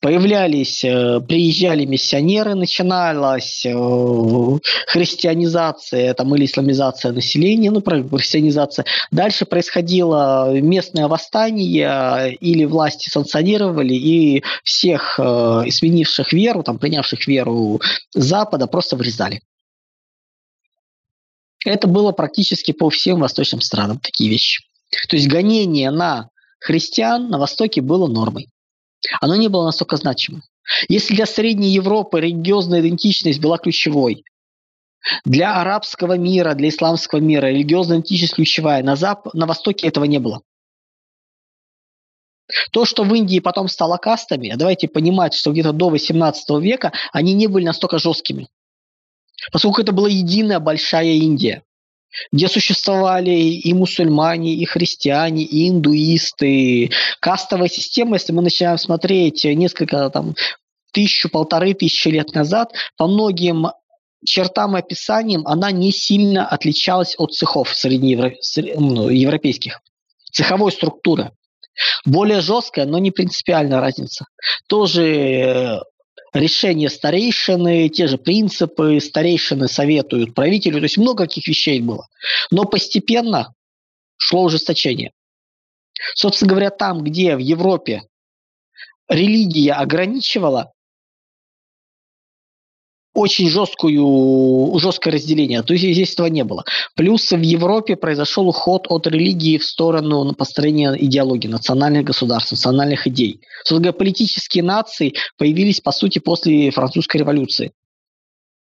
появлялись, 0.02 0.84
э, 0.84 1.20
приезжали 1.20 1.84
миссионеры, 1.84 2.56
начиналась 2.56 3.64
э, 3.64 3.70
христианизация 4.88 6.12
там, 6.14 6.34
или 6.34 6.44
исламизация 6.44 7.12
населения, 7.12 7.70
ну, 7.70 7.80
христианизация. 7.80 8.84
Дальше 9.12 9.46
происходило 9.46 10.52
местное 10.60 11.06
восстание, 11.06 12.34
или 12.34 12.64
власти 12.64 13.10
санкционировали, 13.10 13.94
и 13.94 14.42
всех 14.64 15.20
э, 15.20 15.64
сменивших 15.70 16.32
веру, 16.32 16.64
там, 16.64 16.78
принявших 16.78 17.28
веру 17.28 17.80
Запада, 18.12 18.66
просто 18.66 18.96
вырезали. 18.96 19.40
Это 21.64 21.86
было 21.86 22.10
практически 22.10 22.72
по 22.72 22.90
всем 22.90 23.20
восточным 23.20 23.60
странам, 23.60 24.00
такие 24.00 24.28
вещи. 24.28 24.64
То 25.08 25.14
есть 25.14 25.28
гонение 25.28 25.92
на 25.92 26.28
христиан 26.58 27.30
на 27.30 27.38
Востоке 27.38 27.80
было 27.80 28.08
нормой 28.08 28.51
оно 29.20 29.36
не 29.36 29.48
было 29.48 29.64
настолько 29.64 29.96
значимым. 29.96 30.42
Если 30.88 31.14
для 31.14 31.26
Средней 31.26 31.70
Европы 31.70 32.20
религиозная 32.20 32.80
идентичность 32.80 33.40
была 33.40 33.58
ключевой, 33.58 34.24
для 35.24 35.60
арабского 35.60 36.16
мира, 36.16 36.54
для 36.54 36.68
исламского 36.68 37.18
мира 37.18 37.46
религиозная 37.46 37.98
идентичность 37.98 38.34
ключевая, 38.34 38.82
на, 38.82 38.94
Зап... 38.96 39.34
на 39.34 39.46
Востоке 39.46 39.88
этого 39.88 40.04
не 40.04 40.18
было. 40.18 40.42
То, 42.70 42.84
что 42.84 43.02
в 43.04 43.14
Индии 43.14 43.38
потом 43.40 43.68
стало 43.68 43.96
кастами, 43.96 44.52
давайте 44.56 44.86
понимать, 44.88 45.34
что 45.34 45.52
где-то 45.52 45.72
до 45.72 45.88
18 45.88 46.62
века 46.62 46.92
они 47.12 47.32
не 47.32 47.46
были 47.46 47.64
настолько 47.64 47.98
жесткими. 47.98 48.48
Поскольку 49.50 49.80
это 49.80 49.92
была 49.92 50.08
единая 50.08 50.60
большая 50.60 51.14
Индия 51.14 51.62
где 52.30 52.48
существовали 52.48 53.30
и 53.30 53.72
мусульмане, 53.72 54.54
и 54.54 54.64
христиане, 54.64 55.44
и 55.44 55.68
индуисты. 55.68 56.90
Кастовая 57.20 57.68
система, 57.68 58.16
если 58.16 58.32
мы 58.32 58.42
начинаем 58.42 58.78
смотреть 58.78 59.44
несколько 59.44 60.10
там 60.10 60.34
тысячу, 60.92 61.28
полторы 61.28 61.74
тысячи 61.74 62.08
лет 62.08 62.34
назад, 62.34 62.72
по 62.96 63.06
многим 63.06 63.68
чертам 64.24 64.76
и 64.76 64.80
описаниям 64.80 65.46
она 65.46 65.70
не 65.70 65.92
сильно 65.92 66.46
отличалась 66.46 67.14
от 67.18 67.32
цехов 67.32 67.74
среднеевропейских. 67.74 69.72
Ну, 69.74 69.88
Цеховой 70.32 70.72
структуры. 70.72 71.32
Более 72.04 72.40
жесткая, 72.40 72.86
но 72.86 72.98
не 72.98 73.10
принципиальная 73.10 73.80
разница. 73.80 74.26
Тоже 74.66 75.04
э, 75.06 75.80
решения 76.32 76.90
старейшины, 76.90 77.88
те 77.88 78.06
же 78.06 78.18
принципы, 78.18 79.00
старейшины 79.00 79.68
советуют 79.68 80.34
правителю, 80.34 80.78
то 80.78 80.84
есть 80.84 80.98
много 80.98 81.24
каких 81.24 81.46
вещей 81.46 81.80
было. 81.80 82.08
Но 82.50 82.64
постепенно 82.64 83.54
шло 84.16 84.44
ужесточение. 84.44 85.12
Собственно 86.14 86.50
говоря, 86.50 86.70
там, 86.70 87.02
где 87.02 87.36
в 87.36 87.38
Европе 87.38 88.02
религия 89.08 89.72
ограничивала 89.72 90.71
очень 93.14 93.50
жесткую, 93.50 94.78
жесткое 94.78 95.14
разделение. 95.14 95.62
То 95.62 95.74
есть 95.74 95.84
здесь 95.84 96.12
этого 96.14 96.28
не 96.28 96.44
было. 96.44 96.64
Плюс 96.96 97.30
в 97.30 97.40
Европе 97.40 97.96
произошел 97.96 98.48
уход 98.48 98.86
от 98.88 99.06
религии 99.06 99.58
в 99.58 99.64
сторону 99.64 100.32
построения 100.34 100.94
идеологии, 100.94 101.48
национальных 101.48 102.04
государств, 102.04 102.52
национальных 102.52 103.06
идей. 103.06 103.40
Собственно 103.64 103.92
нации 104.62 105.14
появились, 105.36 105.80
по 105.80 105.92
сути, 105.92 106.18
после 106.18 106.70
французской 106.70 107.18
революции. 107.18 107.72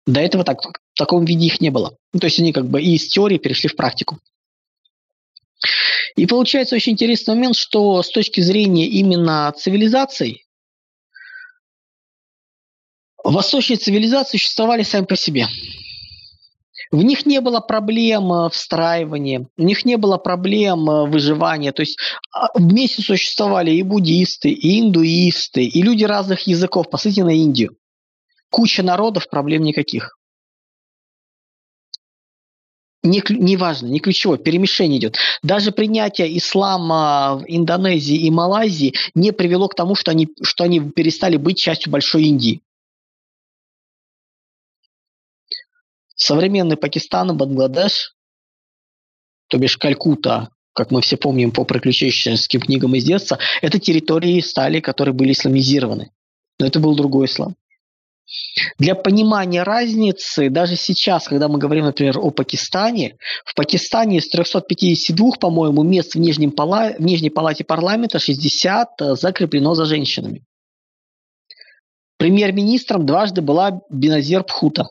До 0.08 0.22
этого 0.22 0.44
так, 0.44 0.62
в 0.62 0.98
таком 0.98 1.26
виде 1.26 1.46
их 1.46 1.62
не 1.62 1.70
было. 1.70 1.96
То 2.20 2.26
есть 2.26 2.40
они 2.40 2.54
как 2.54 2.68
бы 2.68 2.82
из 2.82 3.08
теории 3.10 3.38
перешли 3.38 3.70
в 3.70 3.76
практику. 3.76 4.20
И 6.16 6.26
получается 6.26 6.76
очень 6.76 6.94
интересный 6.94 7.36
момент, 7.36 7.56
что 7.56 8.02
с 8.02 8.10
точки 8.10 8.42
зрения 8.42 8.88
именно 8.88 9.54
цивилизаций, 9.56 10.46
восточные 13.32 13.78
цивилизации 13.78 14.38
существовали 14.38 14.84
сами 14.84 15.06
по 15.06 15.16
себе. 15.16 15.48
В 16.92 17.04
них 17.04 17.28
не 17.28 17.40
было 17.40 17.60
проблем 17.60 18.34
э, 18.34 18.50
встраивания, 18.50 19.48
у 19.58 19.64
них 19.64 19.86
не 19.86 19.98
было 19.98 20.18
проблем 20.18 20.90
э, 20.90 21.08
выживания. 21.08 21.72
То 21.72 21.84
есть 21.84 22.00
а, 22.32 22.48
вместе 22.56 23.04
существовали 23.04 23.72
и 23.72 23.84
буддисты, 23.84 24.50
и 24.50 24.80
индуисты, 24.80 25.64
и 25.64 25.82
люди 25.84 26.04
разных 26.04 26.48
языков. 26.48 26.90
Посмотрите 26.90 27.24
на 27.24 27.36
Индию. 27.36 27.76
Куча 28.50 28.82
народов, 28.82 29.30
проблем 29.30 29.62
никаких. 29.62 30.18
Не, 33.04 33.24
не 33.30 33.56
важно, 33.56 33.88
не 33.88 34.00
ключевое, 34.00 34.40
перемешение 34.40 35.00
идет. 35.00 35.18
Даже 35.44 35.72
принятие 35.72 36.36
ислама 36.38 37.38
в 37.40 37.46
Индонезии 37.48 38.18
и 38.18 38.32
Малайзии 38.32 38.96
не 39.14 39.32
привело 39.32 39.68
к 39.68 39.76
тому, 39.76 39.96
что 39.96 40.12
они, 40.12 40.28
что 40.42 40.64
они 40.64 40.82
перестали 40.82 41.38
быть 41.38 41.60
частью 41.60 41.92
большой 41.92 42.24
Индии. 42.24 42.62
Современный 46.20 46.76
Пакистан 46.76 47.32
и 47.32 47.34
Бангладеш, 47.34 48.14
то 49.48 49.58
бишь 49.58 49.78
Калькута, 49.78 50.50
как 50.74 50.92
мы 50.92 51.02
все 51.02 51.16
помним 51.16 51.52
по 51.52 51.64
приключенческим 51.64 52.60
книгам 52.60 52.94
из 52.96 53.06
детства, 53.06 53.40
это 53.62 53.80
территории 53.80 54.42
стали, 54.42 54.82
которые 54.82 55.14
были 55.14 55.32
исламизированы. 55.32 56.12
Но 56.60 56.66
это 56.66 56.82
был 56.82 56.94
другой 56.96 57.28
ислам. 57.28 57.56
Для 58.78 58.96
понимания 58.96 59.64
разницы, 59.64 60.50
даже 60.50 60.76
сейчас, 60.76 61.26
когда 61.26 61.48
мы 61.48 61.58
говорим, 61.58 61.86
например, 61.86 62.20
о 62.20 62.32
Пакистане, 62.32 63.18
в 63.46 63.56
Пакистане 63.56 64.18
из 64.18 64.28
352, 64.28 65.32
по-моему, 65.40 65.84
мест 65.84 66.16
в, 66.16 66.20
Нижнем 66.20 66.52
пала... 66.52 66.96
в 67.00 67.02
Нижней 67.02 67.30
палате 67.30 67.64
парламента 67.64 68.20
60 68.20 68.90
э, 69.02 69.16
закреплено 69.16 69.74
за 69.74 69.86
женщинами. 69.86 70.44
Премьер-министром 72.18 73.06
дважды 73.06 73.42
была 73.42 73.82
Беназир 73.90 74.44
Пхута. 74.44 74.90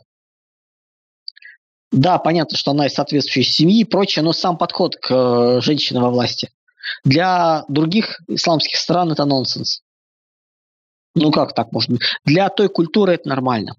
Да, 1.91 2.19
понятно, 2.19 2.57
что 2.57 2.71
она 2.71 2.87
из 2.87 2.93
соответствующей 2.93 3.51
семьи 3.51 3.81
и 3.81 3.85
прочее, 3.85 4.23
но 4.23 4.31
сам 4.31 4.57
подход 4.57 4.95
к 4.95 5.11
э, 5.11 5.61
женщинам 5.61 6.03
во 6.03 6.11
власти. 6.11 6.51
Для 7.03 7.65
других 7.67 8.21
исламских 8.27 8.77
стран 8.77 9.11
это 9.11 9.25
нонсенс. 9.25 9.81
Ну 11.15 11.31
как 11.31 11.53
так 11.53 11.71
быть? 11.71 11.89
Для 12.25 12.49
той 12.49 12.69
культуры 12.69 13.13
это 13.13 13.27
нормально. 13.27 13.75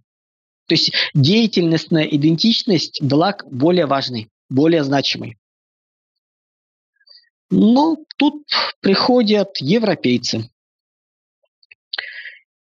То 0.66 0.74
есть 0.74 0.92
деятельностная 1.14 2.04
идентичность 2.04 3.02
была 3.02 3.36
более 3.50 3.86
важной, 3.86 4.28
более 4.48 4.84
значимой. 4.84 5.36
Но 7.50 7.96
тут 8.16 8.44
приходят 8.80 9.56
европейцы. 9.58 10.50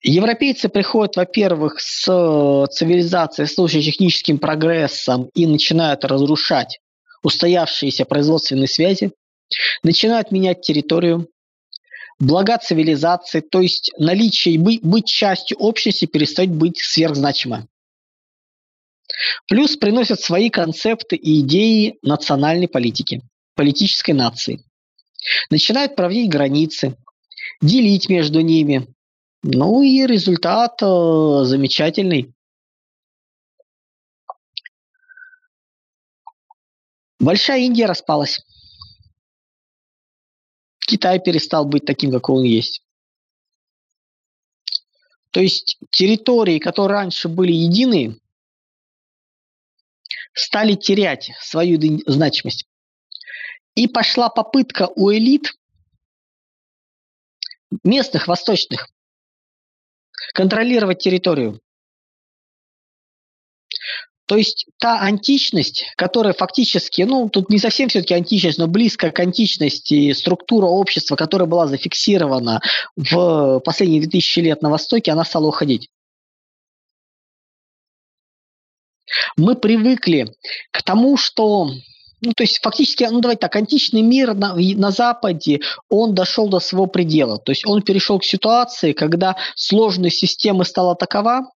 Европейцы 0.07 0.69
приходят, 0.69 1.15
во-первых, 1.15 1.79
с 1.79 2.07
э, 2.07 2.67
цивилизацией, 2.71 3.47
с 3.47 3.55
техническим 3.55 4.37
прогрессом 4.37 5.31
и 5.33 5.47
начинают 5.47 6.05
разрушать 6.05 6.79
устоявшиеся 7.23 8.05
производственные 8.05 8.67
связи, 8.67 9.13
начинают 9.81 10.29
менять 10.29 10.61
территорию, 10.61 11.27
блага 12.19 12.59
цивилизации, 12.59 13.39
то 13.39 13.61
есть 13.61 13.93
наличие, 13.97 14.59
быть, 14.59 14.83
быть 14.83 15.07
частью 15.07 15.57
общности 15.57 16.05
перестает 16.05 16.51
быть 16.51 16.77
сверхзначимо. 16.77 17.67
Плюс 19.47 19.75
приносят 19.75 20.19
свои 20.19 20.51
концепты 20.51 21.15
и 21.15 21.39
идеи 21.39 21.97
национальной 22.03 22.67
политики, 22.67 23.23
политической 23.55 24.11
нации. 24.11 24.63
Начинают 25.49 25.95
проводить 25.95 26.29
границы, 26.29 26.95
делить 27.59 28.07
между 28.07 28.41
ними, 28.41 28.94
ну 29.47 29.83
и 29.83 30.07
результат 30.07 30.81
э, 30.81 30.85
замечательный. 31.43 32.33
Большая 37.19 37.59
Индия 37.59 37.85
распалась. 37.85 38.43
Китай 40.79 41.19
перестал 41.19 41.65
быть 41.65 41.85
таким, 41.85 42.11
какой 42.11 42.37
он 42.37 42.43
есть. 42.43 42.83
То 45.29 45.41
есть 45.41 45.77
территории, 45.91 46.57
которые 46.57 47.01
раньше 47.01 47.29
были 47.29 47.51
единые, 47.51 48.17
стали 50.33 50.73
терять 50.73 51.31
свою 51.39 51.79
значимость. 52.07 52.67
И 53.75 53.87
пошла 53.87 54.29
попытка 54.29 54.89
у 54.95 55.11
элит 55.11 55.53
местных, 57.83 58.27
восточных, 58.27 58.89
контролировать 60.33 60.99
территорию. 60.99 61.59
То 64.27 64.37
есть 64.37 64.65
та 64.79 65.01
античность, 65.01 65.85
которая 65.97 66.33
фактически, 66.33 67.03
ну, 67.03 67.29
тут 67.29 67.49
не 67.49 67.59
совсем 67.59 67.89
все-таки 67.89 68.15
античность, 68.15 68.57
но 68.57 68.67
близко 68.67 69.11
к 69.11 69.19
античности 69.19 70.13
структура 70.13 70.65
общества, 70.65 71.15
которая 71.15 71.47
была 71.47 71.67
зафиксирована 71.67 72.59
в 72.95 73.59
последние 73.59 74.01
2000 74.01 74.39
лет 74.39 74.61
на 74.63 74.71
Востоке, 74.71 75.11
она 75.11 75.25
стала 75.25 75.47
уходить. 75.47 75.89
Мы 79.37 79.55
привыкли 79.55 80.33
к 80.71 80.81
тому, 80.81 81.17
что 81.17 81.69
ну, 82.25 82.33
то 82.33 82.43
есть 82.43 82.59
фактически, 82.61 83.03
ну, 83.03 83.21
давайте 83.21 83.41
так, 83.41 83.55
античный 83.55 84.01
мир 84.01 84.33
на, 84.33 84.55
на 84.55 84.91
Западе, 84.91 85.61
он 85.89 86.15
дошел 86.15 86.47
до 86.47 86.59
своего 86.59 86.87
предела. 86.87 87.37
То 87.37 87.51
есть 87.51 87.65
он 87.65 87.81
перешел 87.81 88.19
к 88.19 88.25
ситуации, 88.25 88.93
когда 88.93 89.35
сложность 89.55 90.17
системы 90.17 90.65
стала 90.65 90.95
такова, 90.95 91.51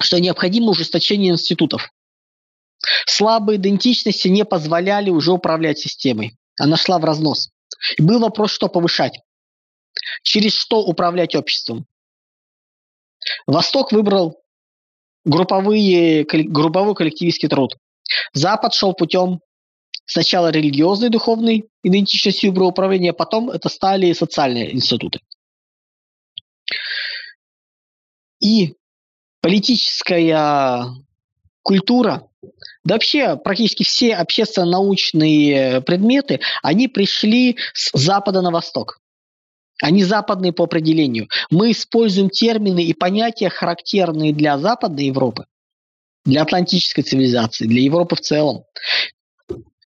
что 0.00 0.20
необходимо 0.20 0.70
ужесточение 0.70 1.32
институтов. 1.32 1.90
Слабые 3.06 3.58
идентичности 3.58 4.28
не 4.28 4.44
позволяли 4.44 5.10
уже 5.10 5.32
управлять 5.32 5.78
системой. 5.78 6.36
Она 6.58 6.76
шла 6.76 6.98
в 6.98 7.04
разнос. 7.04 7.50
И 7.96 8.02
был 8.02 8.20
вопрос, 8.20 8.50
что 8.50 8.68
повышать. 8.68 9.20
Через 10.22 10.54
что 10.54 10.80
управлять 10.80 11.34
обществом. 11.34 11.86
Восток 13.46 13.92
выбрал 13.92 14.42
групповые, 15.24 16.24
групповой 16.24 16.94
коллективистский 16.94 17.48
труд. 17.48 17.76
Запад 18.32 18.74
шел 18.74 18.94
путем 18.94 19.40
Сначала 20.04 20.50
религиозной, 20.50 21.08
духовной 21.08 21.68
идентичностью 21.82 22.52
управления, 22.52 23.10
а 23.10 23.14
потом 23.14 23.50
это 23.50 23.68
стали 23.68 24.12
социальные 24.12 24.74
институты. 24.74 25.20
И 28.40 28.74
политическая 29.40 30.86
культура, 31.62 32.28
да 32.84 32.94
вообще 32.96 33.36
практически 33.36 33.84
все 33.84 34.14
общественно-научные 34.16 35.80
предметы, 35.82 36.40
они 36.62 36.88
пришли 36.88 37.56
с 37.72 37.90
запада 37.96 38.42
на 38.42 38.50
восток. 38.50 38.98
Они 39.80 40.04
западные 40.04 40.52
по 40.52 40.64
определению. 40.64 41.28
Мы 41.50 41.72
используем 41.72 42.30
термины 42.30 42.84
и 42.84 42.94
понятия, 42.94 43.48
характерные 43.48 44.32
для 44.32 44.58
Западной 44.58 45.06
Европы, 45.06 45.46
для 46.24 46.42
атлантической 46.42 47.02
цивилизации, 47.02 47.66
для 47.66 47.82
Европы 47.82 48.16
в 48.16 48.20
целом 48.20 48.64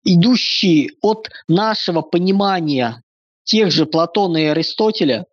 идущие 0.06 0.92
от 1.02 1.28
нашего 1.48 2.00
понимания 2.00 3.02
тех 3.44 3.70
же 3.70 3.86
Платона 3.86 4.38
и 4.38 4.44
Аристотеля, 4.44 5.26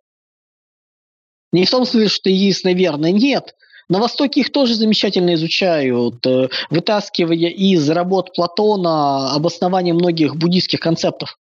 не 1.52 1.64
в 1.64 1.70
том 1.70 1.86
смысле, 1.86 2.08
что 2.08 2.30
есть, 2.30 2.64
наверное, 2.64 3.12
нет. 3.12 3.54
На 3.88 4.00
Востоке 4.00 4.40
их 4.40 4.50
тоже 4.50 4.74
замечательно 4.74 5.34
изучают, 5.34 6.26
э, 6.26 6.48
вытаскивая 6.70 7.50
из 7.50 7.88
работ 7.90 8.34
Платона 8.34 9.32
обоснование 9.34 9.94
многих 9.94 10.36
буддийских 10.36 10.80
концептов. 10.80 11.38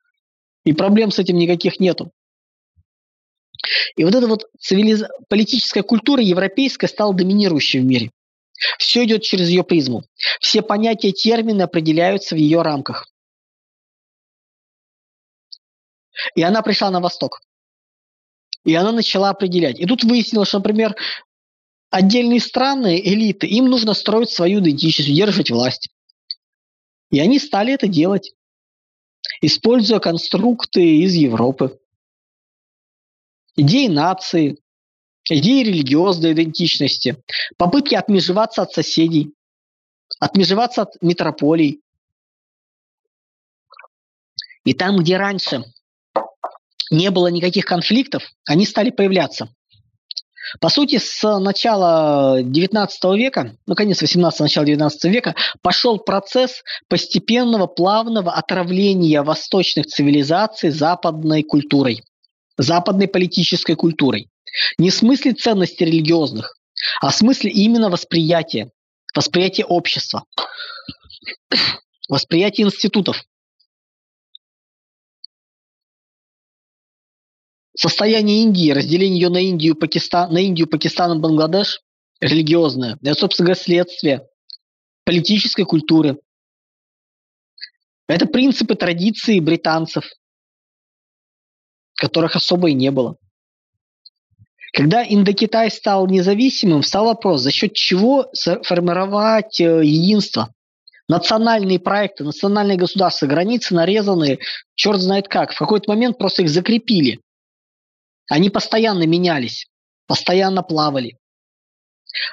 И 0.65 0.73
проблем 0.73 1.11
с 1.11 1.19
этим 1.19 1.37
никаких 1.37 1.81
нету. 1.81 2.11
И 3.97 4.05
вот 4.05 4.15
эта 4.15 4.27
вот 4.27 4.47
цивилиз... 4.59 5.05
политическая 5.29 5.83
культура 5.83 6.23
европейская 6.23 6.89
стала 6.89 7.15
доминирующей 7.15 7.81
в 7.81 7.85
мире. 7.85 8.11
Все 8.79 9.05
идет 9.05 9.23
через 9.23 9.49
ее 9.49 9.63
призму. 9.63 10.05
Все 10.41 10.63
понятия, 10.63 11.13
термины 11.13 11.63
определяются 11.63 12.35
в 12.35 12.39
ее 12.39 12.63
рамках. 12.63 13.10
И 16.35 16.43
она 16.43 16.63
пришла 16.63 16.91
на 16.91 17.01
восток. 17.01 17.41
И 18.65 18.75
она 18.75 18.93
начала 18.93 19.31
определять. 19.31 19.79
И 19.81 19.87
тут 19.87 20.05
выяснилось, 20.05 20.49
что, 20.49 20.59
например, 20.59 20.95
отдельные 21.91 22.41
страны, 22.41 23.01
элиты, 23.01 23.47
им 23.47 23.67
нужно 23.67 23.95
строить 23.95 24.31
свою 24.31 24.61
идентичность, 24.61 25.11
удерживать 25.11 25.51
власть. 25.51 25.89
И 27.11 27.19
они 27.19 27.39
стали 27.39 27.73
это 27.73 27.89
делать, 27.89 28.35
используя 29.41 29.99
конструкты 29.99 31.01
из 31.01 31.15
Европы. 31.15 31.79
Идеи 33.57 33.89
нации, 33.89 34.59
идеи 35.29 35.65
религиозной 35.65 36.33
идентичности, 36.33 37.23
попытки 37.57 37.95
отмежеваться 37.95 38.63
от 38.63 38.73
соседей, 38.73 39.35
отмежеваться 40.21 40.83
от 40.83 41.03
метрополий, 41.03 41.83
И 44.65 44.75
там, 44.75 44.99
где 44.99 45.17
раньше 45.17 45.65
не 46.91 47.11
было 47.11 47.29
никаких 47.29 47.65
конфликтов, 47.65 48.25
они 48.47 48.67
стали 48.67 48.91
появляться. 48.91 49.49
По 50.59 50.69
сути, 50.69 50.99
с 50.99 51.39
начала 51.39 52.41
XIX 52.43 52.89
века, 53.17 53.57
ну, 53.67 53.75
конец 53.75 54.01
18 54.01 54.41
начала 54.41 54.65
XIX 54.65 54.91
века, 55.05 55.37
пошел 55.63 55.99
процесс 55.99 56.63
постепенного 56.89 57.67
плавного 57.67 58.33
отравления 58.33 59.23
восточных 59.23 59.87
цивилизаций 59.87 60.71
западной 60.71 61.45
культурой, 61.45 62.03
западной 62.57 63.07
политической 63.07 63.77
культурой. 63.77 64.29
Не 64.79 64.91
в 64.91 64.95
смысле 64.95 65.35
ценностей 65.35 65.85
религиозных, 65.85 66.57
а 67.01 67.11
в 67.11 67.15
смысле 67.15 67.51
именно 67.51 67.89
восприятия, 67.89 68.71
восприятия 69.15 69.65
общества, 69.65 70.25
восприятия 72.09 72.63
институтов. 72.63 73.23
Состояние 77.81 78.43
Индии, 78.43 78.73
разделение 78.73 79.19
ее 79.23 79.31
на 79.31 79.39
Индию, 79.39 79.75
Пакистан, 79.75 80.31
на 80.31 80.37
Индию, 80.37 80.69
Пакистан 80.69 81.17
и 81.17 81.19
Бангладеш 81.19 81.81
религиозное, 82.21 82.99
это, 83.01 83.19
собственно 83.19 83.47
говоря, 83.47 83.63
следствие 83.63 84.29
политической 85.07 85.65
культуры. 85.65 86.19
Это 88.07 88.27
принципы 88.27 88.75
традиции 88.75 89.41
британцев, 89.41 90.05
которых 91.95 92.37
особо 92.37 92.69
и 92.69 92.75
не 92.75 92.91
было. 92.91 93.17
Когда 94.75 95.03
Индокитай 95.03 95.71
стал 95.71 96.07
независимым, 96.07 96.83
стал 96.83 97.07
вопрос, 97.07 97.41
за 97.41 97.51
счет 97.51 97.73
чего 97.73 98.31
формировать 98.63 99.59
э, 99.59 99.81
единство. 99.87 100.53
Национальные 101.09 101.79
проекты, 101.79 102.25
национальные 102.25 102.77
государства, 102.77 103.27
границы 103.27 103.75
нарезаны, 103.75 104.39
черт 104.75 105.01
знает 105.01 105.29
как. 105.29 105.55
В 105.55 105.59
какой-то 105.59 105.91
момент 105.91 106.19
просто 106.19 106.43
их 106.43 106.51
закрепили. 106.51 107.21
Они 108.31 108.49
постоянно 108.49 109.07
менялись, 109.07 109.67
постоянно 110.07 110.63
плавали. 110.63 111.19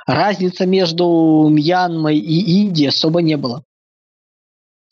Разница 0.06 0.68
между 0.68 1.48
Мьянмой 1.50 2.20
и 2.20 2.62
Индией 2.62 2.90
особо 2.90 3.22
не 3.24 3.36
было. 3.36 3.64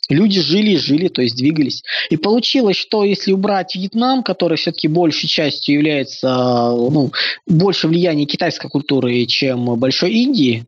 Люди 0.09 0.41
жили 0.41 0.71
и 0.71 0.77
жили, 0.77 1.07
то 1.07 1.21
есть 1.21 1.35
двигались. 1.37 1.83
И 2.09 2.17
получилось, 2.17 2.77
что 2.77 3.03
если 3.03 3.31
убрать 3.31 3.75
Вьетнам, 3.75 4.23
который 4.23 4.57
все-таки 4.57 4.87
большей 4.87 5.29
частью 5.29 5.75
является, 5.75 6.27
ну, 6.27 7.11
больше 7.45 7.87
влияния 7.87 8.25
китайской 8.25 8.69
культуры, 8.69 9.25
чем 9.25 9.79
Большой 9.79 10.11
Индии, 10.11 10.65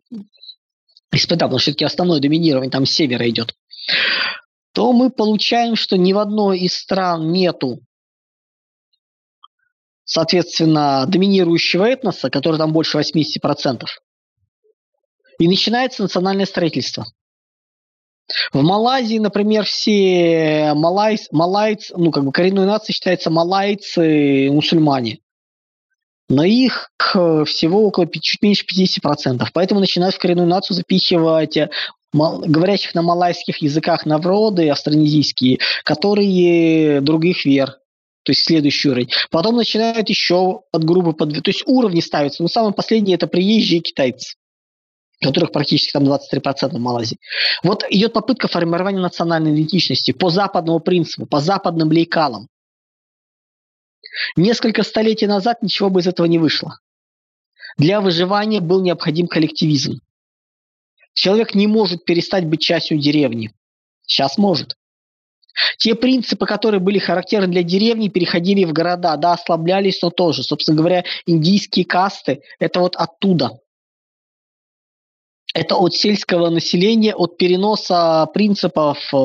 испытав, 1.12 1.48
потому 1.48 1.60
что 1.60 1.72
все-таки 1.72 1.86
основное 1.86 2.20
доминирование 2.20 2.72
там 2.72 2.86
с 2.86 2.92
севера 2.92 3.28
идет, 3.28 3.56
то 4.74 4.94
мы 4.94 5.10
получаем, 5.10 5.76
что 5.76 5.98
ни 5.98 6.14
в 6.14 6.20
одной 6.20 6.60
из 6.60 6.76
стран 6.76 7.32
нету 7.32 7.80
соответственно, 10.08 11.06
доминирующего 11.06 11.86
этноса, 11.86 12.32
который 12.32 12.58
там 12.58 12.72
больше 12.72 12.98
80%. 12.98 13.84
И 15.40 15.48
начинается 15.48 16.02
национальное 16.02 16.48
строительство. 16.48 17.06
В 18.52 18.62
Малайзии, 18.62 19.20
например, 19.20 19.66
все 19.66 20.74
малайц, 20.74 21.28
малайц, 21.32 21.92
ну, 21.96 22.12
как 22.12 22.26
бы 22.26 22.32
коренной 22.32 22.66
нацией 22.66 22.96
считается 22.96 23.30
малайцы 23.30 24.50
мусульмане. 24.52 25.20
Но 26.30 26.44
их 26.44 26.90
всего 27.00 27.86
около 27.86 28.08
чуть 28.08 28.42
меньше 28.42 28.66
50%. 28.66 29.46
Поэтому 29.54 29.80
начинают 29.80 30.16
в 30.16 30.20
коренную 30.20 30.48
нацию 30.48 30.76
запихивать 30.76 31.56
э, 31.56 31.70
говорящих 32.12 32.96
на 32.96 33.02
малайских 33.02 33.62
языках 33.62 34.06
народы 34.06 34.70
австронезийские, 34.70 35.60
которые 35.86 37.00
других 37.00 37.46
вер 37.46 37.78
то 38.28 38.32
есть 38.32 38.44
следующий 38.44 38.90
уровень. 38.90 39.10
Потом 39.32 39.56
начинают 39.56 40.10
еще 40.10 40.64
под 40.70 40.84
группы, 40.84 41.14
под... 41.14 41.42
то 41.42 41.50
есть 41.50 41.64
уровни 41.66 42.02
ставятся. 42.02 42.44
Но 42.44 42.50
самые 42.50 42.74
последние 42.74 43.16
это 43.16 43.28
приезжие 43.28 43.80
китайцы 43.80 44.36
которых 45.20 45.52
практически 45.52 45.94
там 45.94 46.04
23% 46.04 46.70
в 46.70 46.80
Малайзии. 46.80 47.18
Вот 47.64 47.84
идет 47.90 48.14
попытка 48.14 48.48
формирования 48.48 49.00
национальной 49.00 49.56
идентичности 49.56 50.12
по 50.12 50.30
западному 50.30 50.80
принципу, 50.80 51.26
по 51.26 51.40
западным 51.40 51.92
лейкалам. 51.92 52.50
Несколько 54.36 54.84
столетий 54.84 55.26
назад 55.26 55.64
ничего 55.64 55.90
бы 55.90 56.02
из 56.02 56.08
этого 56.08 56.28
не 56.28 56.38
вышло. 56.38 56.78
Для 57.80 58.00
выживания 58.00 58.62
был 58.62 58.84
необходим 58.84 59.28
коллективизм. 59.28 60.02
Человек 61.16 61.56
не 61.56 61.66
может 61.66 62.06
перестать 62.06 62.46
быть 62.46 62.62
частью 62.62 63.00
деревни. 63.00 63.52
Сейчас 64.06 64.38
может. 64.38 64.76
Те 65.78 65.96
принципы, 65.96 66.46
которые 66.46 66.80
были 66.80 67.00
характерны 67.00 67.48
для 67.48 67.64
деревни, 67.64 68.10
переходили 68.10 68.64
в 68.64 68.74
города, 68.74 69.16
да, 69.18 69.34
ослаблялись, 69.34 70.02
но 70.02 70.10
тоже. 70.10 70.44
Собственно 70.44 70.78
говоря, 70.78 71.04
индийские 71.26 71.86
касты– 71.86 72.42
это 72.60 72.80
вот 72.80 72.96
оттуда. 72.96 73.60
Это 75.54 75.76
от 75.76 75.96
сельского 75.96 76.50
населения, 76.50 77.16
от 77.16 77.38
переноса 77.38 78.28
принципов 78.34 79.00
э, 79.12 79.18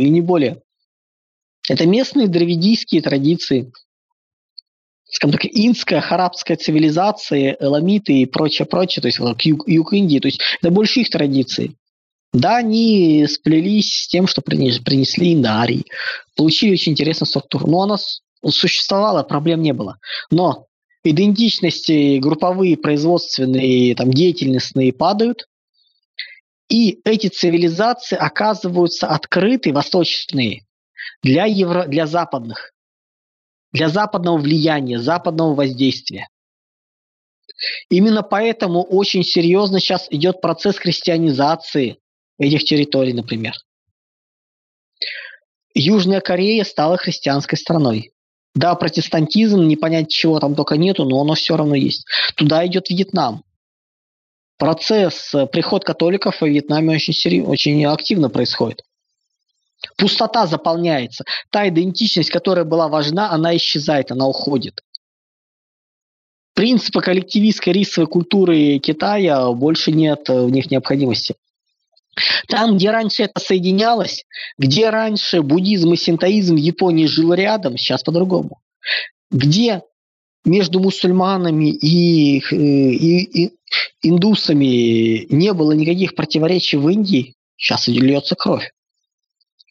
и 0.00 0.08
не 0.08 0.22
более. 0.22 0.62
Это 1.68 1.86
местные 1.86 2.28
дравидийские 2.28 3.02
традиции. 3.02 3.72
Скажем 5.04 5.38
так, 5.38 5.50
инская, 5.52 6.00
харабская 6.00 6.56
цивилизация, 6.56 7.56
эламиты 7.60 8.14
и 8.14 8.26
прочее, 8.26 8.66
прочее, 8.66 9.02
то 9.02 9.06
есть 9.08 9.18
юг, 9.44 9.68
юг 9.68 9.92
Индии, 9.92 10.18
то 10.18 10.28
есть 10.28 10.40
это 10.60 10.70
больше 10.70 11.00
их 11.00 11.10
традиции. 11.10 11.76
Да, 12.36 12.56
они 12.56 13.26
сплелись 13.28 14.04
с 14.04 14.08
тем, 14.08 14.26
что 14.26 14.42
принесли 14.42 15.32
индарий, 15.32 15.86
получили 16.36 16.74
очень 16.74 16.92
интересную 16.92 17.28
структуру. 17.28 17.66
Но 17.66 17.82
она 17.82 17.96
существовала, 18.46 19.22
проблем 19.22 19.62
не 19.62 19.72
было. 19.72 19.96
Но 20.30 20.66
идентичности 21.02 22.18
групповые, 22.18 22.76
производственные, 22.76 23.94
там, 23.94 24.10
деятельностные 24.12 24.92
падают, 24.92 25.46
и 26.68 27.00
эти 27.04 27.28
цивилизации 27.28 28.16
оказываются 28.16 29.06
открыты, 29.06 29.72
восточные, 29.72 30.66
для, 31.22 31.46
евро, 31.46 31.86
для 31.86 32.06
западных, 32.06 32.72
для 33.72 33.88
западного 33.88 34.36
влияния, 34.36 34.98
западного 34.98 35.54
воздействия. 35.54 36.28
Именно 37.88 38.22
поэтому 38.22 38.82
очень 38.82 39.22
серьезно 39.22 39.80
сейчас 39.80 40.06
идет 40.10 40.42
процесс 40.42 40.76
христианизации 40.76 41.98
этих 42.38 42.64
территорий, 42.64 43.12
например. 43.12 43.54
Южная 45.74 46.20
Корея 46.20 46.64
стала 46.64 46.96
христианской 46.96 47.58
страной. 47.58 48.12
Да, 48.54 48.74
протестантизм, 48.74 49.62
не 49.66 49.76
понять 49.76 50.08
чего 50.08 50.40
там 50.40 50.54
только 50.54 50.78
нету, 50.78 51.04
но 51.04 51.20
оно 51.20 51.34
все 51.34 51.56
равно 51.56 51.74
есть. 51.74 52.06
Туда 52.36 52.66
идет 52.66 52.88
Вьетнам. 52.88 53.44
Процесс, 54.56 55.34
э, 55.34 55.46
приход 55.46 55.84
католиков 55.84 56.40
в 56.40 56.46
Вьетнаме 56.46 56.94
очень, 56.94 57.12
сери... 57.12 57.42
очень 57.42 57.84
активно 57.84 58.30
происходит. 58.30 58.82
Пустота 59.98 60.46
заполняется. 60.46 61.24
Та 61.50 61.68
идентичность, 61.68 62.30
которая 62.30 62.64
была 62.64 62.88
важна, 62.88 63.30
она 63.30 63.54
исчезает, 63.56 64.10
она 64.10 64.26
уходит. 64.26 64.80
Принципы 66.54 67.02
коллективистской 67.02 67.74
рисовой 67.74 68.08
культуры 68.08 68.78
Китая 68.78 69.50
больше 69.52 69.92
нет 69.92 70.26
в 70.30 70.48
них 70.48 70.70
необходимости. 70.70 71.34
Там, 72.48 72.76
где 72.76 72.90
раньше 72.90 73.24
это 73.24 73.40
соединялось, 73.40 74.24
где 74.58 74.90
раньше 74.90 75.42
буддизм 75.42 75.92
и 75.92 75.96
синтоизм 75.96 76.54
в 76.54 76.58
Японии 76.58 77.06
жил 77.06 77.34
рядом, 77.34 77.76
сейчас 77.76 78.02
по-другому. 78.02 78.60
Где 79.30 79.82
между 80.44 80.80
мусульманами 80.80 81.70
и, 81.70 82.38
и, 82.38 83.44
и 83.44 83.52
индусами 84.02 85.26
не 85.32 85.52
было 85.52 85.72
никаких 85.72 86.14
противоречий 86.14 86.76
в 86.76 86.88
Индии, 86.88 87.34
сейчас 87.56 87.88
льется 87.88 88.36
кровь. 88.36 88.70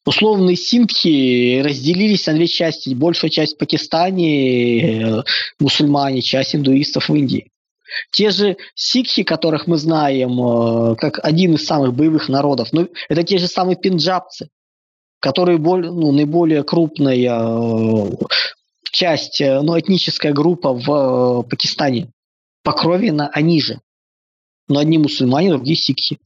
Условные 0.06 0.56
синтхи 0.56 1.62
разделились 1.62 2.28
на 2.28 2.34
две 2.34 2.48
части. 2.48 2.94
Большая 2.94 3.32
часть 3.32 3.56
в 3.56 3.58
Пакистане, 3.58 5.02
э, 5.02 5.24
мусульмане, 5.60 6.22
часть 6.22 6.56
индуистов 6.56 7.10
в 7.10 7.16
Индии. 7.16 7.48
Те 8.12 8.32
же 8.32 8.58
сикхи, 8.76 9.24
которых 9.24 9.68
мы 9.68 9.78
знаем 9.78 10.40
э, 10.40 10.96
как 10.96 11.24
один 11.24 11.56
из 11.56 11.66
самых 11.66 11.94
боевых 11.94 12.30
народов, 12.30 12.70
ну, 12.72 12.90
это 13.10 13.24
те 13.24 13.38
же 13.38 13.48
самые 13.48 13.76
пинджабцы, 13.76 14.50
которые 15.20 15.58
более, 15.58 15.92
ну, 15.92 16.12
наиболее 16.12 16.64
крупная 16.64 17.16
э, 17.16 18.12
часть, 18.92 19.42
э, 19.42 19.62
ну, 19.62 19.80
этническая 19.80 20.34
группа 20.34 20.74
в 20.74 21.44
Пакистане. 21.44 22.12
По 22.64 22.74
крови 22.74 23.12
на, 23.12 23.28
они 23.30 23.62
же. 23.62 23.80
Но 24.68 24.80
одни 24.80 24.98
мусульмане, 24.98 25.50
другие 25.50 25.78
сикхи. 25.78 26.20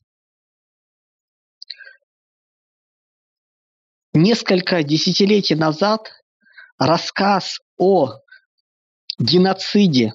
Несколько 4.14 4.82
десятилетий 4.84 5.56
назад 5.56 6.10
рассказ 6.78 7.60
о 7.78 8.14
геноциде 9.20 10.14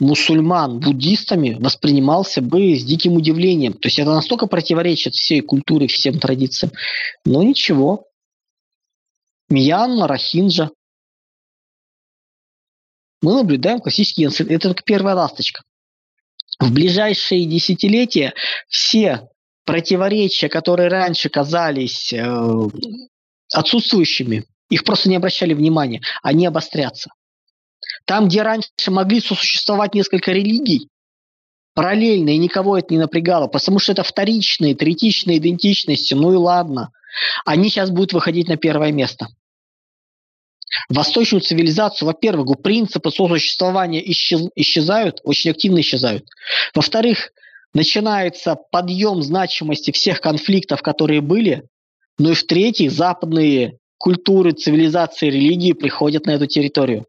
мусульман 0.00 0.80
буддистами 0.80 1.56
воспринимался 1.60 2.42
бы 2.42 2.74
с 2.74 2.84
диким 2.84 3.14
удивлением. 3.14 3.74
То 3.74 3.88
есть 3.88 3.98
это 3.98 4.10
настолько 4.10 4.46
противоречит 4.46 5.14
всей 5.14 5.40
культуре, 5.42 5.86
всем 5.86 6.18
традициям. 6.18 6.72
Но 7.24 7.42
ничего. 7.42 8.06
Мьянма, 9.48 10.08
Рахинджа. 10.08 10.70
Мы 13.22 13.34
наблюдаем 13.34 13.80
классический 13.80 14.22
геноцид. 14.22 14.50
Это 14.50 14.68
только 14.68 14.82
первая 14.82 15.14
ласточка. 15.14 15.62
В 16.58 16.72
ближайшие 16.72 17.46
десятилетия 17.46 18.34
все 18.68 19.28
противоречия, 19.64 20.48
которые 20.48 20.88
раньше 20.88 21.28
казались 21.28 22.12
э, 22.12 22.68
отсутствующими, 23.52 24.44
их 24.68 24.84
просто 24.84 25.08
не 25.08 25.16
обращали 25.16 25.54
внимания, 25.54 26.00
они 26.22 26.46
обострятся. 26.46 27.10
Там, 28.04 28.28
где 28.28 28.42
раньше 28.42 28.68
могли 28.88 29.20
сосуществовать 29.20 29.94
несколько 29.94 30.32
религий, 30.32 30.88
параллельно, 31.74 32.30
и 32.30 32.38
никого 32.38 32.76
это 32.76 32.92
не 32.92 32.98
напрягало, 32.98 33.46
потому 33.46 33.78
что 33.78 33.92
это 33.92 34.02
вторичные, 34.02 34.74
третичные 34.74 35.38
идентичности, 35.38 36.14
ну 36.14 36.32
и 36.32 36.36
ладно. 36.36 36.90
Они 37.44 37.68
сейчас 37.68 37.90
будут 37.90 38.12
выходить 38.12 38.48
на 38.48 38.56
первое 38.56 38.92
место. 38.92 39.28
Восточную 40.88 41.40
цивилизацию, 41.40 42.06
во-первых, 42.06 42.62
принципы 42.62 43.10
сосуществования 43.10 44.00
исчез, 44.12 44.48
исчезают, 44.54 45.20
очень 45.24 45.50
активно 45.50 45.80
исчезают. 45.80 46.24
Во-вторых, 46.74 47.30
начинается 47.74 48.56
подъем 48.70 49.22
значимости 49.22 49.90
всех 49.90 50.20
конфликтов, 50.20 50.82
которые 50.82 51.20
были. 51.20 51.64
Ну 52.18 52.32
и 52.32 52.34
в-третьих, 52.34 52.92
западные 52.92 53.78
культуры, 53.98 54.52
цивилизации, 54.52 55.26
религии 55.26 55.72
приходят 55.72 56.26
на 56.26 56.32
эту 56.32 56.46
территорию. 56.46 57.06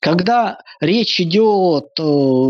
Когда 0.00 0.58
речь 0.80 1.20
идет, 1.20 1.88
э, 1.98 2.02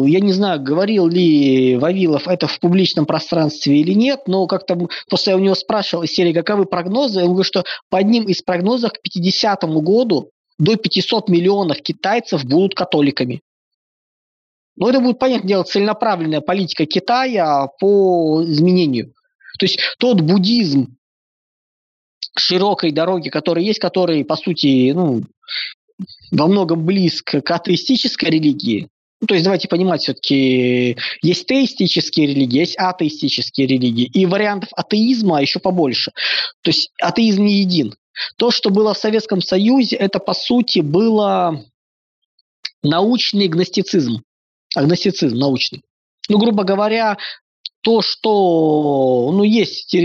я 0.06 0.20
не 0.20 0.32
знаю, 0.32 0.62
говорил 0.62 1.08
ли 1.08 1.76
Вавилов 1.76 2.28
это 2.28 2.46
в 2.46 2.58
публичном 2.60 3.06
пространстве 3.06 3.80
или 3.80 3.92
нет, 3.92 4.22
но 4.26 4.46
как-то 4.46 4.78
после 5.08 5.32
я 5.32 5.36
у 5.36 5.40
него 5.40 5.54
спрашивал 5.54 6.04
из 6.04 6.12
серии, 6.12 6.32
каковы 6.32 6.66
прогнозы, 6.66 7.20
он 7.20 7.28
говорит, 7.28 7.46
что 7.46 7.64
по 7.90 7.98
одним 7.98 8.24
из 8.24 8.42
прогнозов 8.42 8.92
к 8.92 9.02
50 9.02 9.62
году 9.82 10.30
до 10.58 10.76
500 10.76 11.28
миллионов 11.28 11.82
китайцев 11.82 12.44
будут 12.44 12.74
католиками. 12.74 13.42
Но 14.76 14.90
это 14.90 15.00
будет, 15.00 15.18
понятное 15.18 15.48
дело, 15.48 15.64
целенаправленная 15.64 16.40
политика 16.40 16.84
Китая 16.86 17.68
по 17.80 18.42
изменению. 18.44 19.14
То 19.58 19.64
есть 19.64 19.80
тот 19.98 20.20
буддизм 20.20 20.96
широкой 22.38 22.92
дороги, 22.92 23.30
который 23.30 23.64
есть, 23.64 23.78
который, 23.78 24.24
по 24.24 24.36
сути, 24.36 24.92
ну, 24.92 25.22
во 26.30 26.46
многом 26.46 26.84
близко 26.84 27.40
к 27.40 27.50
атеистической 27.50 28.30
религии. 28.30 28.88
Ну, 29.20 29.26
то 29.26 29.34
есть 29.34 29.44
давайте 29.44 29.66
понимать, 29.68 30.02
все-таки 30.02 30.96
есть 31.22 31.46
теистические 31.46 32.26
религии, 32.26 32.58
есть 32.58 32.76
атеистические 32.76 33.66
религии, 33.66 34.04
и 34.04 34.26
вариантов 34.26 34.68
атеизма 34.76 35.40
еще 35.40 35.58
побольше. 35.58 36.12
То 36.62 36.70
есть 36.70 36.90
атеизм 37.00 37.44
не 37.44 37.60
един. 37.60 37.94
То, 38.36 38.50
что 38.50 38.70
было 38.70 38.92
в 38.92 38.98
Советском 38.98 39.40
Союзе, 39.40 39.96
это 39.96 40.18
по 40.18 40.34
сути 40.34 40.80
было 40.80 41.64
научный 42.82 43.48
гностицизм. 43.48 44.22
Агностицизм 44.74 45.36
научный. 45.36 45.82
Ну, 46.28 46.38
грубо 46.38 46.64
говоря, 46.64 47.16
то, 47.80 48.02
что 48.02 49.30
ну, 49.32 49.44
есть, 49.44 49.96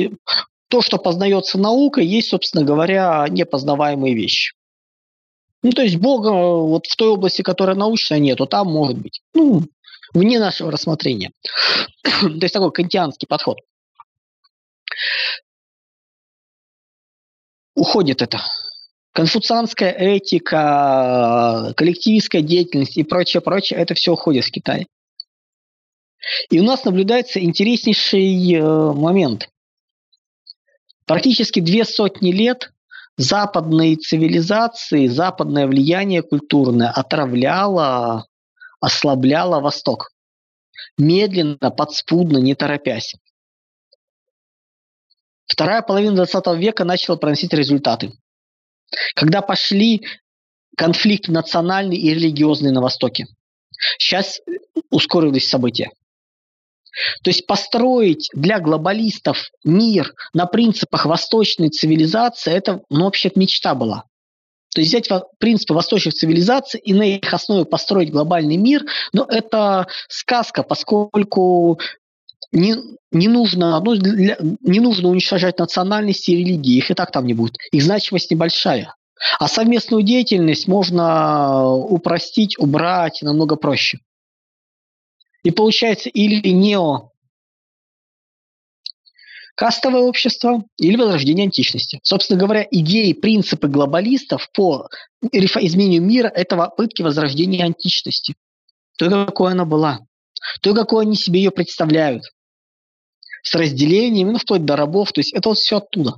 то, 0.70 0.82
что 0.82 0.98
познается 0.98 1.58
наукой, 1.58 2.06
есть, 2.06 2.30
собственно 2.30 2.64
говоря, 2.64 3.26
непознаваемые 3.30 4.16
вещи. 4.16 4.54
Ну, 5.64 5.72
то 5.72 5.84
есть 5.84 5.98
Бога 5.98 6.32
вот 6.32 6.88
в 6.88 6.96
той 6.96 7.10
области, 7.10 7.42
которая 7.42 7.76
научная, 7.76 8.20
нету, 8.20 8.48
там 8.48 8.68
может 8.68 8.98
быть. 8.98 9.22
Ну, 9.34 9.64
вне 10.14 10.40
нашего 10.40 10.72
рассмотрения. 10.72 11.32
то 12.04 12.40
есть 12.42 12.54
такой 12.54 12.72
кантианский 12.72 13.28
подход. 13.28 13.60
Уходит 17.76 18.22
это. 18.22 18.42
Конфуцианская 19.14 19.92
этика, 19.92 21.74
коллективистская 21.76 22.42
деятельность 22.42 22.98
и 22.98 23.04
прочее, 23.04 23.42
прочее, 23.42 23.80
это 23.80 23.94
все 23.94 24.14
уходит 24.14 24.46
в 24.46 24.52
Китай. 24.52 24.88
И 26.50 26.60
у 26.60 26.64
нас 26.64 26.86
наблюдается 26.86 27.44
интереснейший 27.44 28.54
э, 28.54 28.62
момент. 28.62 29.50
Практически 31.06 31.60
две 31.60 31.84
сотни 31.84 32.32
лет 32.32 32.72
западные 33.18 33.96
цивилизации, 33.96 35.08
западное 35.08 35.68
влияние 35.68 36.22
культурное 36.22 36.90
отравляло, 36.90 38.26
ослабляло 38.80 39.60
Восток. 39.60 40.12
Медленно, 40.98 41.72
подспудно, 41.72 42.38
не 42.38 42.56
торопясь. 42.56 43.16
Вторая 45.46 45.82
половина 45.82 46.16
20 46.16 46.58
века 46.58 46.86
начала 46.86 47.18
проносить 47.18 47.54
результаты. 47.54 48.14
Когда 49.16 49.42
пошли 49.42 50.06
конфликты 50.78 51.32
национальные 51.32 52.00
и 52.00 52.14
религиозные 52.14 52.72
на 52.72 52.82
Востоке. 52.82 53.28
Сейчас 53.98 54.40
ускорились 54.90 55.50
события. 55.50 55.92
То 57.24 57.30
есть 57.30 57.46
построить 57.46 58.30
для 58.34 58.60
глобалистов 58.60 59.50
мир 59.64 60.14
на 60.34 60.46
принципах 60.46 61.06
восточной 61.06 61.70
цивилизации, 61.70 62.54
это 62.54 62.82
ну, 62.90 63.06
вообще 63.06 63.32
мечта 63.36 63.76
была. 63.76 64.06
То 64.74 64.82
есть 64.82 64.94
взять 64.94 65.10
принципы 65.38 65.74
восточных 65.74 66.14
цивилизаций 66.14 66.80
и 66.80 66.94
на 66.94 67.04
их 67.04 67.34
основе 67.34 67.66
построить 67.66 68.12
глобальный 68.12 68.56
мир, 68.56 68.86
но 69.12 69.26
это 69.30 69.88
сказка, 70.08 70.64
поскольку 70.64 71.78
не, 72.54 72.76
не, 73.12 73.28
нужно, 73.28 73.80
ну, 73.82 73.96
для, 73.96 74.38
не 74.62 74.80
нужно 74.80 75.10
уничтожать 75.10 75.60
национальности 75.60 76.32
и 76.32 76.38
религии, 76.38 76.78
их 76.78 76.90
и 76.90 76.94
так 76.94 77.12
там 77.12 77.26
не 77.26 77.34
будет. 77.34 77.58
Их 77.72 77.84
значимость 77.84 78.32
небольшая. 78.32 78.96
А 79.40 79.48
совместную 79.48 80.04
деятельность 80.04 80.68
можно 80.68 81.74
упростить, 81.76 82.58
убрать 82.58 83.22
намного 83.22 83.56
проще. 83.56 84.00
И 85.44 85.52
получается 85.52 86.10
или 86.10 86.50
нео 86.50 87.12
кастовое 89.62 90.02
общество 90.02 90.64
или 90.78 90.96
возрождение 90.96 91.46
античности. 91.46 92.00
Собственно 92.02 92.40
говоря, 92.40 92.66
идеи, 92.72 93.14
принципы 93.14 93.68
глобалистов 93.68 94.50
по 94.54 94.90
изменению 95.22 96.02
мира– 96.02 96.28
это 96.36 96.58
попытки 96.58 97.04
возрождения 97.04 97.64
античности. 97.64 98.34
То, 98.98 99.08
какой 99.28 99.52
она 99.52 99.66
была. 99.66 100.00
То, 100.62 100.74
какой 100.74 101.06
они 101.06 101.16
себе 101.16 101.42
ее 101.42 101.52
представляют. 101.52 102.24
С 103.44 103.54
разделением, 103.54 104.32
ну, 104.32 104.40
вплоть 104.40 104.66
до 104.66 104.76
рабов. 104.76 105.12
То 105.12 105.20
есть 105.20 105.32
это 105.32 105.50
вот 105.50 105.60
все 105.60 105.78
оттуда. 105.78 106.16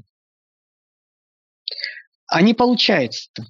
А 2.27 2.41
не 2.41 2.53
получается. 2.53 3.29
-то. 3.37 3.43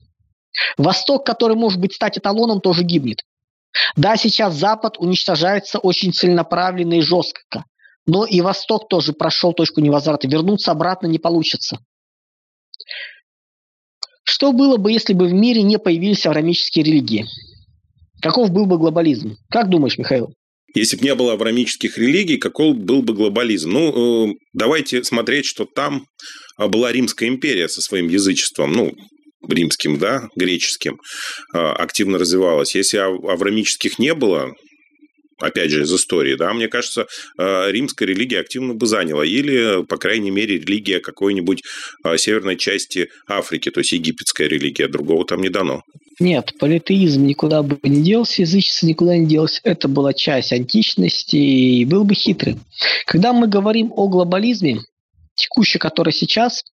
Восток, 0.78 1.24
который 1.24 1.56
может 1.56 1.80
быть 1.80 1.94
стать 1.94 2.18
эталоном, 2.18 2.62
тоже 2.62 2.84
гибнет. 2.84 3.24
Да, 3.96 4.18
сейчас 4.18 4.56
Запад 4.56 4.98
уничтожается 4.98 5.80
очень 5.80 6.14
целенаправленно 6.14 6.96
и 6.96 7.02
жестко, 7.02 7.66
но 8.06 8.26
и 8.26 8.42
Восток 8.42 8.88
тоже 8.88 9.14
прошел 9.14 9.54
точку 9.54 9.82
невозврата. 9.82 10.28
Вернуться 10.28 10.72
обратно 10.72 11.08
не 11.08 11.20
получится. 11.20 11.80
Что 14.24 14.52
было 14.52 14.78
бы, 14.78 14.92
если 14.92 15.14
бы 15.14 15.28
в 15.28 15.34
мире 15.34 15.62
не 15.64 15.78
появились 15.78 16.26
аврамические 16.26 16.86
религии? 16.86 17.26
Каков 18.22 18.52
был 18.52 18.66
бы 18.66 18.78
глобализм? 18.78 19.36
Как 19.50 19.70
думаешь, 19.70 19.98
Михаил? 19.98 20.34
Если 20.76 20.98
бы 20.98 21.04
не 21.04 21.14
было 21.14 21.34
аврамических 21.34 21.98
религий, 21.98 22.38
каков 22.38 22.78
был 22.78 23.04
бы 23.04 23.14
глобализм? 23.14 23.70
Ну, 23.70 24.30
э, 24.30 24.34
давайте 24.54 25.04
смотреть, 25.04 25.46
что 25.46 25.66
там 25.66 26.06
была 26.58 26.92
Римская 26.92 27.30
империя 27.30 27.68
со 27.68 27.82
своим 27.82 28.08
язычеством. 28.08 28.72
Ну, 28.72 28.94
римским, 29.48 29.98
да, 29.98 30.30
греческим, 30.36 31.00
а, 31.54 31.74
активно 31.74 32.18
развивалась. 32.18 32.76
Если 32.76 32.98
аврамических 32.98 34.00
не 34.00 34.14
было, 34.14 34.54
опять 35.40 35.72
же, 35.72 35.84
из 35.84 35.94
истории, 35.94 36.36
да, 36.36 36.54
мне 36.54 36.68
кажется, 36.68 37.08
а, 37.38 37.70
римская 37.70 38.08
религия 38.08 38.40
активно 38.40 38.74
бы 38.74 38.86
заняла, 38.86 39.26
или, 39.26 39.84
по 39.84 39.98
крайней 39.98 40.32
мере, 40.32 40.58
религия 40.58 41.00
какой-нибудь 41.00 41.64
а, 42.04 42.18
северной 42.18 42.58
части 42.58 43.10
Африки, 43.28 43.70
то 43.72 43.80
есть 43.80 43.92
египетская 43.92 44.48
религия, 44.48 44.88
другого 44.88 45.26
там 45.26 45.42
не 45.42 45.50
дано. 45.50 45.84
Нет, 46.20 46.54
политеизм 46.60 47.26
никуда 47.26 47.64
бы 47.64 47.80
не 47.84 48.04
делся, 48.04 48.44
язычество 48.44 48.86
никуда 48.86 49.18
не 49.18 49.26
делось. 49.26 49.60
Это 49.64 49.88
была 49.88 50.14
часть 50.14 50.54
античности 50.54 51.36
и 51.36 51.86
был 51.86 52.04
бы 52.04 52.14
хитрый. 52.14 52.60
Когда 53.06 53.34
мы 53.34 53.48
говорим 53.48 53.92
о 53.96 54.08
глобализме, 54.08 54.82
текущий, 55.36 55.80
который 55.80 56.14
сейчас, 56.14 56.64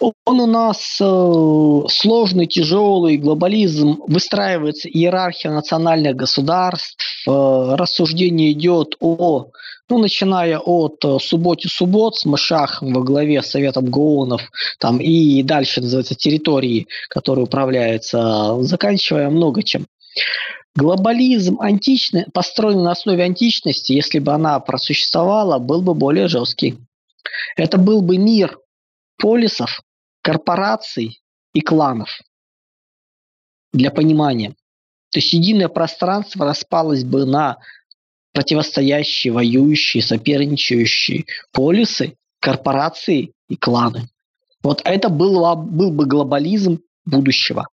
он 0.00 0.40
у 0.40 0.46
нас 0.46 0.98
э, 1.00 1.88
сложный, 1.88 2.46
тяжелый, 2.46 3.16
глобализм, 3.16 4.00
выстраивается 4.06 4.88
иерархия 4.88 5.52
национальных 5.52 6.16
государств, 6.16 7.24
э, 7.26 7.30
рассуждение 7.30 8.52
идет 8.52 8.96
о, 9.00 9.50
ну, 9.88 9.98
начиная 9.98 10.58
от 10.58 11.04
э, 11.04 11.18
субботи 11.20 11.68
суббот 11.68 12.16
с 12.16 12.24
Машахом 12.24 12.92
во 12.92 13.02
главе 13.02 13.42
Советом 13.42 13.86
Гоунов, 13.86 14.42
там, 14.80 14.98
и 14.98 15.42
дальше 15.42 15.80
называется 15.80 16.14
территории, 16.14 16.88
которые 17.08 17.44
управляются, 17.44 18.56
заканчивая 18.62 19.30
много 19.30 19.62
чем. 19.62 19.86
Глобализм 20.76 21.60
античный, 21.60 22.24
построенный 22.32 22.82
на 22.82 22.92
основе 22.92 23.22
античности, 23.22 23.92
если 23.92 24.18
бы 24.18 24.32
она 24.32 24.58
просуществовала, 24.58 25.58
был 25.58 25.82
бы 25.82 25.94
более 25.94 26.26
жесткий. 26.26 26.78
Это 27.56 27.78
был 27.78 28.02
бы 28.02 28.18
мир 28.18 28.58
полисов, 29.18 29.80
корпораций 30.22 31.20
и 31.52 31.60
кланов. 31.60 32.10
Для 33.72 33.90
понимания. 33.90 34.50
То 35.10 35.18
есть 35.18 35.32
единое 35.32 35.68
пространство 35.68 36.44
распалось 36.44 37.04
бы 37.04 37.24
на 37.24 37.58
противостоящие, 38.32 39.32
воюющие, 39.32 40.02
соперничающие 40.02 41.24
полисы, 41.52 42.16
корпорации 42.40 43.32
и 43.48 43.56
кланы. 43.56 44.08
Вот 44.62 44.80
это 44.84 45.08
был, 45.08 45.54
был 45.56 45.90
бы 45.92 46.06
глобализм 46.06 46.80
будущего, 47.04 47.68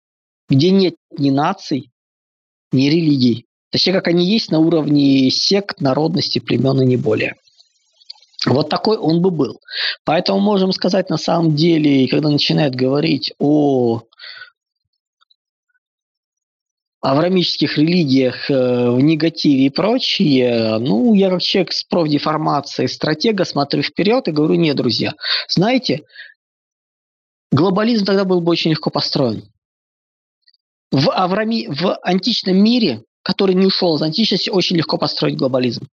где 0.49 0.71
нет 0.71 0.95
ни 1.17 1.31
наций, 1.31 1.91
ни 2.73 2.89
религий. 2.89 3.47
Точнее, 3.71 3.93
как 3.93 4.09
они 4.09 4.25
есть 4.27 4.51
на 4.51 4.59
уровне 4.59 5.31
сект, 5.31 5.81
народности, 5.81 6.39
племен 6.39 6.81
и 6.83 6.87
не 6.87 6.97
более. 6.97 7.37
Вот 8.47 8.69
такой 8.69 8.97
он 8.97 9.21
бы 9.21 9.31
был. 9.31 9.61
Поэтому 10.05 10.39
можем 10.39 10.73
сказать, 10.73 11.11
на 11.11 11.17
самом 11.17 11.57
деле, 11.57 12.09
когда 12.09 12.29
начинают 12.29 12.75
говорить 12.75 13.33
о 13.39 14.03
аврамических 17.01 17.79
религиях 17.79 18.51
э, 18.51 18.91
в 18.91 19.01
негативе 19.01 19.67
и 19.67 19.71
прочее, 19.71 20.79
ну, 20.79 21.15
я 21.15 21.31
как 21.31 21.43
человек 21.43 21.73
с 21.73 21.85
профдеформацией 21.85 22.89
стратега 22.89 23.45
смотрю 23.45 23.83
вперед 23.83 24.27
и 24.29 24.33
говорю, 24.33 24.55
нет, 24.55 24.77
друзья, 24.77 25.15
знаете, 25.49 26.03
глобализм 27.53 28.05
тогда 28.05 28.25
был 28.25 28.41
бы 28.41 28.51
очень 28.51 28.71
легко 28.71 28.91
построен. 28.91 29.45
В, 30.91 31.11
Аврами, 31.11 31.67
в 31.69 31.97
античном 32.03 32.57
мире, 32.57 33.05
который 33.23 33.55
не 33.55 33.67
ушел 33.67 33.97
из 33.97 34.03
античности, 34.03 34.51
очень 34.51 34.77
легко 34.77 34.97
построить 34.97 35.37
глобализм. 35.37 35.87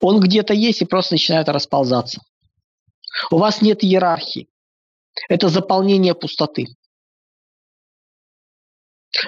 Он 0.00 0.20
где-то 0.20 0.54
есть 0.54 0.82
и 0.82 0.86
просто 0.86 1.14
начинает 1.14 1.48
расползаться. 1.48 2.20
У 3.30 3.38
вас 3.38 3.62
нет 3.62 3.84
иерархии. 3.84 4.48
Это 5.28 5.48
заполнение 5.48 6.14
пустоты. 6.14 6.66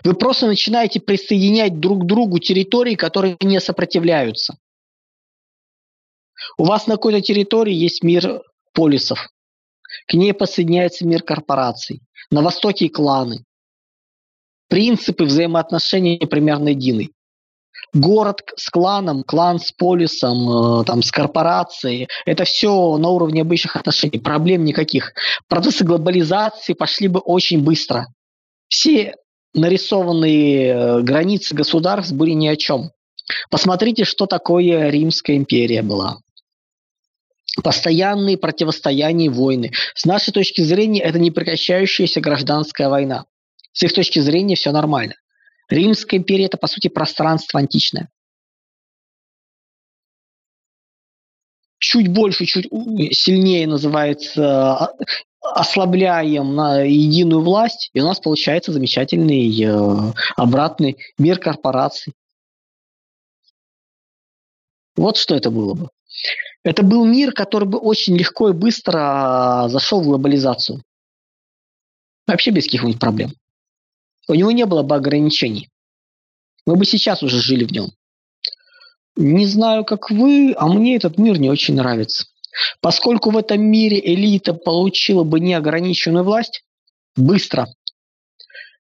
Вы 0.02 0.14
просто 0.14 0.46
начинаете 0.46 1.00
присоединять 1.00 1.78
друг 1.78 2.02
к 2.02 2.06
другу 2.06 2.38
территории, 2.38 2.96
которые 2.96 3.36
не 3.40 3.60
сопротивляются. 3.60 4.56
У 6.58 6.64
вас 6.64 6.86
на 6.86 6.94
какой-то 6.94 7.20
территории 7.20 7.74
есть 7.74 8.02
мир 8.02 8.42
полисов. 8.72 9.28
К 10.08 10.14
ней 10.14 10.34
подсоединяется 10.34 11.06
мир 11.06 11.22
корпораций. 11.22 12.00
На 12.30 12.42
востоке 12.42 12.88
кланы. 12.88 13.44
Принципы 14.68 15.24
взаимоотношений 15.24 16.18
примерно 16.18 16.70
едины. 16.70 17.10
Город 17.92 18.42
с 18.56 18.68
кланом, 18.68 19.22
клан 19.22 19.58
с 19.58 19.72
полисом, 19.72 20.80
э, 20.80 20.84
там, 20.84 21.02
с 21.02 21.10
корпорацией. 21.10 22.08
Это 22.24 22.44
все 22.44 22.96
на 22.98 23.08
уровне 23.08 23.42
обычных 23.42 23.76
отношений. 23.76 24.18
Проблем 24.18 24.64
никаких. 24.64 25.12
Процессы 25.48 25.84
глобализации 25.84 26.74
пошли 26.74 27.08
бы 27.08 27.20
очень 27.20 27.62
быстро. 27.62 28.06
Все 28.68 29.14
нарисованные 29.54 30.66
э, 30.68 31.00
границы 31.02 31.54
государств 31.54 32.12
были 32.12 32.32
ни 32.32 32.48
о 32.48 32.56
чем. 32.56 32.90
Посмотрите, 33.50 34.04
что 34.04 34.26
такое 34.26 34.90
Римская 34.90 35.36
империя 35.36 35.82
была. 35.82 36.18
Постоянные 37.62 38.36
противостояния 38.36 39.26
и 39.26 39.30
войны. 39.30 39.72
С 39.94 40.04
нашей 40.04 40.32
точки 40.32 40.60
зрения, 40.60 41.00
это 41.00 41.18
непрекращающаяся 41.18 42.20
гражданская 42.20 42.88
война. 42.88 43.24
С 43.72 43.82
их 43.82 43.94
точки 43.94 44.18
зрения 44.18 44.56
все 44.56 44.72
нормально. 44.72 45.14
Римская 45.68 46.20
империя– 46.20 46.44
это, 46.46 46.58
по 46.58 46.66
сути, 46.66 46.88
пространство 46.88 47.60
античное. 47.60 48.08
Чуть 51.78 52.08
больше, 52.08 52.46
чуть 52.46 52.68
сильнее 53.12 53.66
называется 53.66 54.76
а, 54.76 54.92
ослабляем 55.40 56.54
на 56.54 56.82
единую 56.82 57.42
власть, 57.42 57.90
и 57.92 58.00
у 58.00 58.04
нас 58.04 58.18
получается 58.18 58.72
замечательный 58.72 59.62
э, 59.62 60.12
обратный 60.36 60.96
мир 61.18 61.38
корпораций. 61.38 62.14
Вот 64.96 65.16
что 65.18 65.34
это 65.34 65.50
было 65.50 65.74
бы. 65.74 65.90
Это 66.64 66.82
был 66.82 67.04
мир, 67.04 67.32
который 67.32 67.68
бы 67.68 67.78
очень 67.78 68.16
легко 68.16 68.48
и 68.48 68.52
быстро 68.52 69.66
зашел 69.68 70.00
в 70.00 70.04
глобализацию. 70.04 70.82
Вообще 72.26 72.50
без 72.50 72.64
каких-нибудь 72.64 72.98
проблем. 72.98 73.32
У 74.28 74.34
него 74.34 74.50
не 74.50 74.66
было 74.66 74.82
бы 74.82 74.94
ограничений. 74.96 75.68
Мы 76.66 76.76
бы 76.76 76.84
сейчас 76.84 77.22
уже 77.22 77.40
жили 77.40 77.64
в 77.64 77.72
нем. 77.72 77.90
Не 79.16 79.46
знаю, 79.46 79.84
как 79.84 80.10
вы, 80.10 80.54
а 80.56 80.68
мне 80.68 80.96
этот 80.96 81.18
мир 81.18 81.38
не 81.38 81.48
очень 81.48 81.74
нравится. 81.74 82.26
Поскольку 82.80 83.30
в 83.30 83.36
этом 83.36 83.62
мире 83.62 84.00
элита 84.02 84.52
получила 84.52 85.24
бы 85.24 85.40
неограниченную 85.40 86.24
власть 86.24 86.64
быстро, 87.16 87.68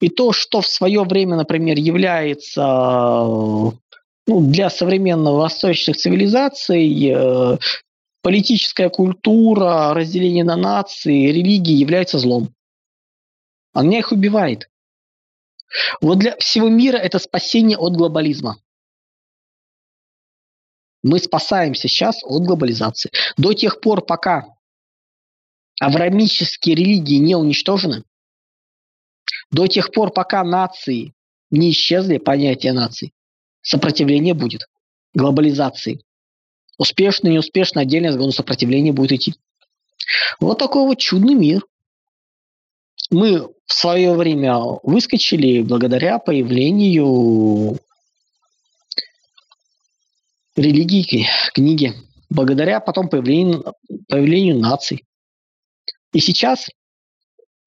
и 0.01 0.09
то, 0.09 0.33
что 0.33 0.61
в 0.61 0.67
свое 0.67 1.05
время, 1.05 1.37
например, 1.37 1.79
является 1.79 2.63
ну, 2.63 3.77
для 4.27 4.69
современных 4.69 5.35
восточных 5.35 5.97
цивилизаций 5.97 7.13
э, 7.15 7.59
политическая 8.21 8.89
культура, 8.89 9.95
разделение 9.95 10.45
на 10.45 10.57
нации, 10.57 11.29
религии 11.29 11.75
является 11.75 12.19
злом. 12.19 12.53
Она 13.73 13.99
их 13.99 14.13
убивает. 14.13 14.69
Вот 16.01 16.19
для 16.19 16.37
всего 16.37 16.69
мира 16.69 16.97
это 16.97 17.19
спасение 17.19 17.79
от 17.79 17.95
глобализма. 17.95 18.59
Мы 21.03 21.19
спасаемся 21.19 21.89
сейчас 21.89 22.23
от 22.23 22.43
глобализации. 22.43 23.11
До 23.37 23.53
тех 23.55 23.81
пор, 23.81 24.05
пока 24.05 24.45
аврамические 25.81 26.77
религии 26.77 27.17
не 27.17 27.35
уничтожены, 27.35 28.05
до 29.51 29.67
тех 29.67 29.91
пор, 29.91 30.13
пока 30.13 30.45
нации 30.45 31.13
не 31.51 31.71
исчезли, 31.71 32.19
понятие 32.19 32.73
наций, 32.73 33.13
сопротивление 33.63 34.35
будет. 34.35 34.69
Глобализации. 35.15 36.01
Успешно, 36.79 37.29
неуспешно, 37.29 37.83
отдельно 37.83 38.09
разгон 38.09 38.33
сопротивления 38.33 38.93
будет 38.93 39.13
идти. 39.13 39.35
Вот 40.41 40.59
такой 40.59 40.85
вот 40.85 40.99
чудный 40.99 41.35
мир. 41.35 41.67
Мы 43.13 43.47
в 43.67 43.73
свое 43.73 44.15
время 44.15 44.57
выскочили 44.83 45.63
благодаря 45.63 46.19
появлению 46.19 47.79
религии, 50.57 51.29
книги, 51.55 51.93
благодаря 52.31 52.81
потом 52.81 53.09
появлению, 53.09 53.75
появлению 54.09 54.59
наций. 54.59 55.05
И 56.13 56.21
сейчас 56.21 56.69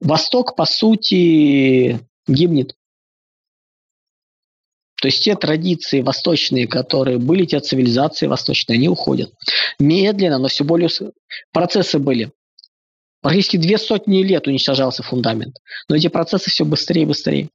Восток, 0.02 0.56
по 0.56 0.66
сути, 0.66 2.00
гибнет. 2.28 2.76
То 4.98 5.08
есть 5.08 5.24
те 5.24 5.36
традиции 5.36 6.02
восточные, 6.02 6.68
которые 6.68 7.18
были, 7.18 7.46
те 7.46 7.60
цивилизации 7.60 8.28
восточные, 8.28 8.78
они 8.78 8.90
уходят. 8.90 9.32
Медленно, 9.80 10.40
но 10.40 10.48
все 10.48 10.64
более... 10.64 10.90
Процессы 11.52 12.00
были. 12.00 12.32
Практически 13.26 13.58
две 13.58 13.80
сотни 13.80 14.22
лет 14.22 14.46
уничтожался 14.46 15.02
фундамент. 15.02 15.58
Но 15.90 15.96
эти 15.96 16.10
процессы 16.10 16.52
все 16.52 16.64
быстрее 16.64 17.02
и 17.02 17.06
быстрее. 17.08 17.50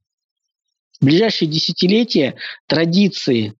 В 0.99 1.05
ближайшие 1.05 1.49
десятилетия 1.49 2.35
традиции 2.67 3.53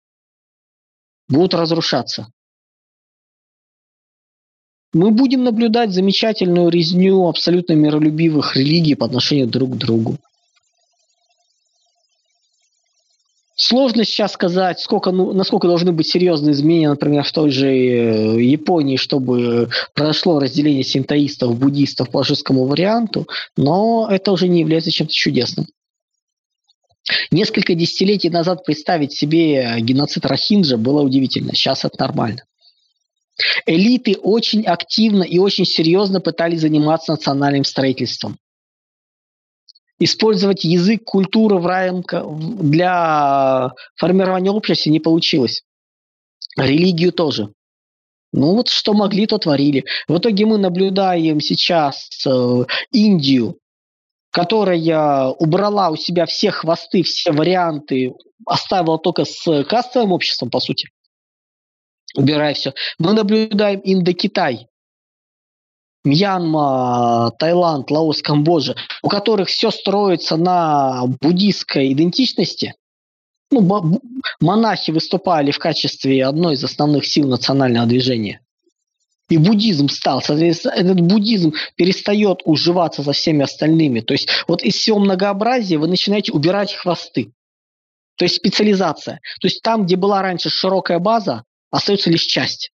будут 1.29 1.53
разрушаться. 1.53 2.27
Мы 4.91 5.11
будем 5.11 5.45
наблюдать 5.45 5.93
замечательную 5.93 6.67
резню 6.67 7.29
абсолютно 7.29 7.75
миролюбивых 7.75 8.57
религий 8.57 8.95
по 8.95 9.05
отношению 9.05 9.47
друг 9.47 9.75
к 9.75 9.77
другу. 9.77 10.17
Сложно 13.61 14.05
сейчас 14.05 14.31
сказать, 14.31 14.79
сколько, 14.79 15.11
ну, 15.11 15.33
насколько 15.33 15.67
должны 15.67 15.91
быть 15.91 16.09
серьезные 16.09 16.53
изменения, 16.53 16.89
например, 16.89 17.23
в 17.23 17.31
той 17.31 17.51
же 17.51 17.67
э, 17.67 18.41
Японии, 18.41 18.97
чтобы 18.97 19.69
произошло 19.93 20.39
разделение 20.39 20.83
синтоистов, 20.83 21.59
буддистов 21.59 22.09
по 22.09 22.23
жесткому 22.23 22.65
варианту, 22.65 23.27
но 23.55 24.07
это 24.09 24.31
уже 24.31 24.47
не 24.47 24.61
является 24.61 24.89
чем-то 24.89 25.13
чудесным. 25.13 25.67
Несколько 27.29 27.75
десятилетий 27.75 28.31
назад 28.31 28.65
представить 28.65 29.13
себе 29.13 29.75
геноцид 29.79 30.25
Рахинджа 30.25 30.77
было 30.77 31.03
удивительно. 31.03 31.53
Сейчас 31.53 31.85
это 31.85 31.97
нормально. 31.99 32.41
Элиты 33.67 34.15
очень 34.15 34.65
активно 34.65 35.21
и 35.21 35.37
очень 35.37 35.65
серьезно 35.65 36.19
пытались 36.19 36.61
заниматься 36.61 37.11
национальным 37.11 37.63
строительством. 37.65 38.39
Использовать 40.03 40.63
язык, 40.63 41.03
культуру 41.03 41.59
в 41.59 41.67
рамках 41.67 42.25
для 42.27 43.69
формирования 43.95 44.49
общества 44.49 44.89
не 44.89 44.99
получилось. 44.99 45.61
Религию 46.57 47.11
тоже. 47.11 47.53
Ну 48.33 48.55
вот 48.55 48.69
что 48.69 48.93
могли, 48.93 49.27
то 49.27 49.37
творили. 49.37 49.85
В 50.07 50.17
итоге 50.17 50.47
мы 50.47 50.57
наблюдаем 50.57 51.39
сейчас 51.39 52.09
э, 52.25 52.65
Индию, 52.91 53.59
которая 54.31 55.27
убрала 55.27 55.91
у 55.91 55.95
себя 55.95 56.25
все 56.25 56.49
хвосты, 56.49 57.03
все 57.03 57.31
варианты, 57.31 58.15
оставила 58.47 58.97
только 58.97 59.23
с 59.25 59.63
кастовым 59.65 60.13
обществом, 60.13 60.49
по 60.49 60.59
сути, 60.59 60.89
убирая 62.15 62.55
все. 62.55 62.73
Мы 62.97 63.13
наблюдаем 63.13 63.81
Индокитай, 63.83 64.65
Мьянма, 66.03 67.31
Таиланд, 67.37 67.91
Лаос, 67.91 68.21
Камбоджа, 68.21 68.75
у 69.03 69.07
которых 69.07 69.49
все 69.49 69.69
строится 69.71 70.35
на 70.35 71.05
буддийской 71.21 71.93
идентичности, 71.93 72.73
ну, 73.51 73.99
монахи 74.39 74.91
выступали 74.91 75.51
в 75.51 75.59
качестве 75.59 76.25
одной 76.25 76.55
из 76.55 76.63
основных 76.63 77.05
сил 77.05 77.27
национального 77.27 77.85
движения. 77.85 78.39
И 79.29 79.37
буддизм 79.37 79.87
стал. 79.87 80.21
Соответственно, 80.21 80.73
этот 80.73 81.01
буддизм 81.01 81.53
перестает 81.75 82.41
уживаться 82.43 83.03
со 83.03 83.13
всеми 83.13 83.43
остальными. 83.43 84.01
То 84.01 84.13
есть 84.13 84.27
вот 84.47 84.61
из 84.61 84.75
всего 84.75 84.99
многообразия 84.99 85.77
вы 85.77 85.87
начинаете 85.87 86.33
убирать 86.33 86.73
хвосты. 86.73 87.31
То 88.17 88.25
есть 88.25 88.35
специализация. 88.35 89.21
То 89.39 89.47
есть 89.47 89.61
там, 89.61 89.85
где 89.85 89.95
была 89.95 90.21
раньше 90.21 90.49
широкая 90.49 90.99
база, 90.99 91.43
остается 91.71 92.09
лишь 92.09 92.23
часть. 92.23 92.71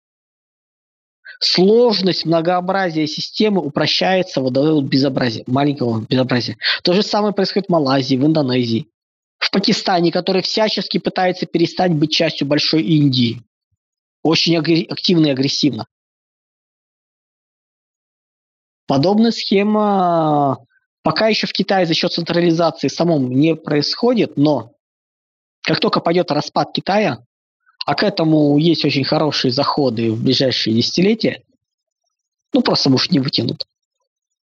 Сложность 1.40 2.26
многообразия 2.26 3.06
системы 3.08 3.62
упрощается 3.62 4.42
вот 4.42 4.54
до 4.54 4.82
безобразия, 4.82 5.44
маленького 5.46 6.02
безобразия. 6.02 6.58
То 6.84 6.94
же 6.94 7.04
самое 7.04 7.34
происходит 7.34 7.68
в 7.68 7.72
Малайзии, 7.72 8.16
в 8.16 8.26
Индонезии 8.26 8.88
в 9.38 9.52
Пакистане, 9.52 10.12
который 10.12 10.42
всячески 10.42 10.98
пытается 10.98 11.46
перестать 11.46 11.94
быть 11.94 12.12
частью 12.12 12.48
большой 12.48 12.84
Индии. 12.84 13.42
Очень 14.24 14.58
активно 14.58 15.28
и 15.28 15.32
агрессивно. 15.32 15.88
Подобная 18.88 19.32
схема 19.32 20.58
пока 21.04 21.28
еще 21.28 21.46
в 21.48 21.54
Китае 21.54 21.86
за 21.86 21.94
счет 21.94 22.12
централизации 22.12 22.88
самом 22.88 23.30
не 23.32 23.56
происходит, 23.56 24.38
но 24.38 24.74
как 25.62 25.80
только 25.80 26.00
пойдет 26.00 26.32
распад 26.32 26.72
Китая, 26.74 27.26
а 27.88 27.96
к 27.96 28.04
этому 28.04 28.58
есть 28.58 28.84
очень 28.84 29.06
хорошие 29.06 29.50
заходы 29.50 30.12
в 30.12 30.22
ближайшие 30.22 30.76
десятилетия, 30.76 31.42
ну 32.54 32.62
просто 32.62 32.90
уж 32.90 33.10
не 33.12 33.20
вытянут. 33.20 33.66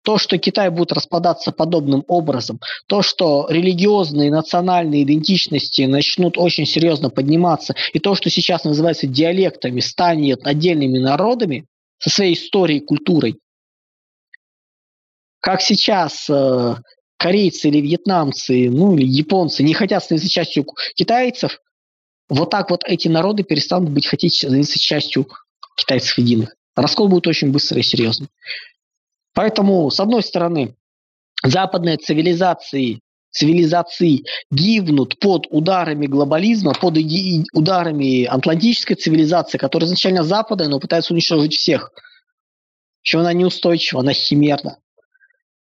То, 0.05 0.17
что 0.17 0.37
Китай 0.37 0.69
будет 0.69 0.93
распадаться 0.93 1.51
подобным 1.51 2.05
образом, 2.07 2.61
то, 2.87 3.01
что 3.01 3.45
религиозные 3.49 4.31
национальные 4.31 5.03
идентичности 5.03 5.81
начнут 5.81 6.37
очень 6.37 6.65
серьезно 6.65 7.09
подниматься, 7.09 7.75
и 7.91 7.99
то, 7.99 8.15
что 8.15 8.29
сейчас 8.29 8.63
называется 8.63 9.07
диалектами, 9.07 9.81
станет 9.81 10.47
отдельными 10.47 10.99
народами 10.99 11.65
со 11.99 12.09
своей 12.09 12.35
историей 12.35 12.79
культурой, 12.79 13.39
как 15.41 15.61
сейчас 15.61 16.29
э, 16.29 16.75
корейцы 17.17 17.67
или 17.67 17.81
вьетнамцы, 17.81 18.69
ну 18.69 18.95
или 18.95 19.05
японцы 19.05 19.63
не 19.63 19.73
хотят 19.73 20.01
становиться 20.01 20.29
частью 20.29 20.65
китайцев, 20.95 21.59
вот 22.29 22.49
так 22.49 22.69
вот 22.69 22.83
эти 22.85 23.07
народы 23.07 23.43
перестанут 23.43 23.89
быть 23.91 24.07
хотеть 24.07 24.35
становиться 24.35 24.79
частью 24.79 25.27
китайцев 25.75 26.17
единых. 26.17 26.55
Раскол 26.75 27.07
будет 27.07 27.27
очень 27.27 27.51
быстрый 27.51 27.79
и 27.79 27.83
серьезный. 27.83 28.27
Поэтому, 29.33 29.89
с 29.89 29.99
одной 29.99 30.23
стороны, 30.23 30.75
западные 31.43 31.97
цивилизации, 31.97 33.01
цивилизации 33.31 34.23
гибнут 34.51 35.19
под 35.19 35.47
ударами 35.49 36.05
глобализма, 36.05 36.73
под 36.73 36.97
ударами 37.53 38.25
атлантической 38.25 38.95
цивилизации, 38.95 39.57
которая 39.57 39.87
изначально 39.87 40.23
западная, 40.23 40.67
но 40.67 40.79
пытается 40.79 41.13
уничтожить 41.13 41.55
всех. 41.55 41.91
Что 43.01 43.19
она 43.19 43.33
неустойчива, 43.33 44.01
она 44.01 44.13
химерна. 44.13 44.77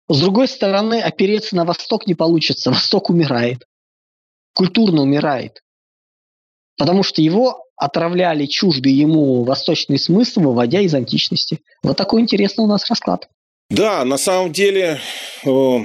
С 0.09 0.19
другой 0.19 0.49
стороны, 0.49 0.99
опереться 0.99 1.55
на 1.55 1.63
Восток 1.63 2.05
не 2.05 2.15
получится. 2.15 2.71
Восток 2.71 3.09
умирает. 3.09 3.65
Культурно 4.53 5.03
умирает. 5.03 5.61
Потому 6.77 7.03
что 7.03 7.21
его 7.21 7.65
отравляли 7.75 8.45
чуждый 8.45 8.93
ему 8.93 9.43
восточный 9.43 9.97
смысл, 9.97 10.41
выводя 10.41 10.81
из 10.81 10.93
античности. 10.93 11.59
Вот 11.83 11.97
такой 11.97 12.21
интересный 12.21 12.63
у 12.63 12.67
нас 12.67 12.87
расклад. 12.89 13.27
Да, 13.69 14.03
на 14.05 14.17
самом 14.17 14.51
деле, 14.51 14.99
э, 15.45 15.77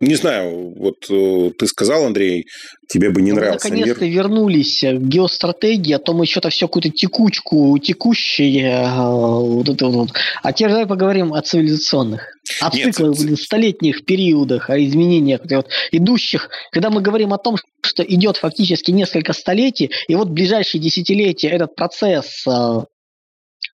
не 0.00 0.14
знаю, 0.14 0.74
вот 0.76 1.06
э, 1.10 1.50
ты 1.58 1.66
сказал, 1.66 2.04
Андрей, 2.04 2.46
тебе 2.88 3.10
бы 3.10 3.20
не 3.20 3.32
мы 3.32 3.40
нравился 3.40 3.68
наконец-то 3.68 4.04
мир. 4.04 4.14
вернулись 4.14 4.80
к 4.80 5.00
геостратегии, 5.00 5.92
а 5.92 5.98
то 5.98 6.14
мы 6.14 6.26
что-то 6.26 6.50
все 6.50 6.68
какую-то 6.68 6.90
текучку, 6.90 7.76
текущее, 7.78 8.74
э, 8.74 8.96
вот 8.96 9.68
это 9.68 9.86
вот. 9.88 10.10
А 10.42 10.52
теперь 10.52 10.70
давай 10.70 10.86
поговорим 10.86 11.34
о 11.34 11.42
цивилизационных, 11.42 12.28
о 12.60 12.74
Нет, 12.74 12.94
циклах, 12.94 13.16
столетних 13.40 14.04
периодах, 14.04 14.70
о 14.70 14.78
изменениях, 14.78 15.40
вот, 15.50 15.68
идущих. 15.90 16.48
Когда 16.70 16.90
мы 16.90 17.02
говорим 17.02 17.32
о 17.32 17.38
том, 17.38 17.56
что 17.82 18.04
идет 18.04 18.36
фактически 18.36 18.92
несколько 18.92 19.32
столетий, 19.32 19.90
и 20.06 20.14
вот 20.14 20.28
в 20.28 20.32
ближайшие 20.32 20.80
десятилетия 20.80 21.48
этот 21.48 21.74
процесс 21.74 22.44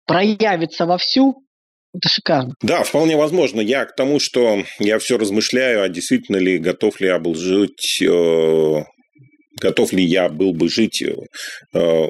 проявится 0.06 0.86
вовсю, 0.86 1.43
это 1.94 2.10
шикарно. 2.10 2.56
Да, 2.62 2.84
вполне 2.84 3.16
возможно. 3.16 3.62
Я 3.62 3.86
к 3.86 3.96
тому, 3.96 4.20
что 4.20 4.64
я 4.80 5.00
все 5.00 5.18
размышляю, 5.18 5.84
а 5.84 5.90
действительно 5.90 6.38
ли 6.38 6.58
готов 6.58 7.00
ли 7.00 7.08
я 7.08 7.20
был 7.20 7.36
жить, 7.36 8.02
э, 8.02 8.84
готов 9.60 9.94
ли 9.94 10.04
я 10.04 10.30
был 10.30 10.54
бы 10.54 10.70
жить 10.70 11.04
э, 11.04 12.10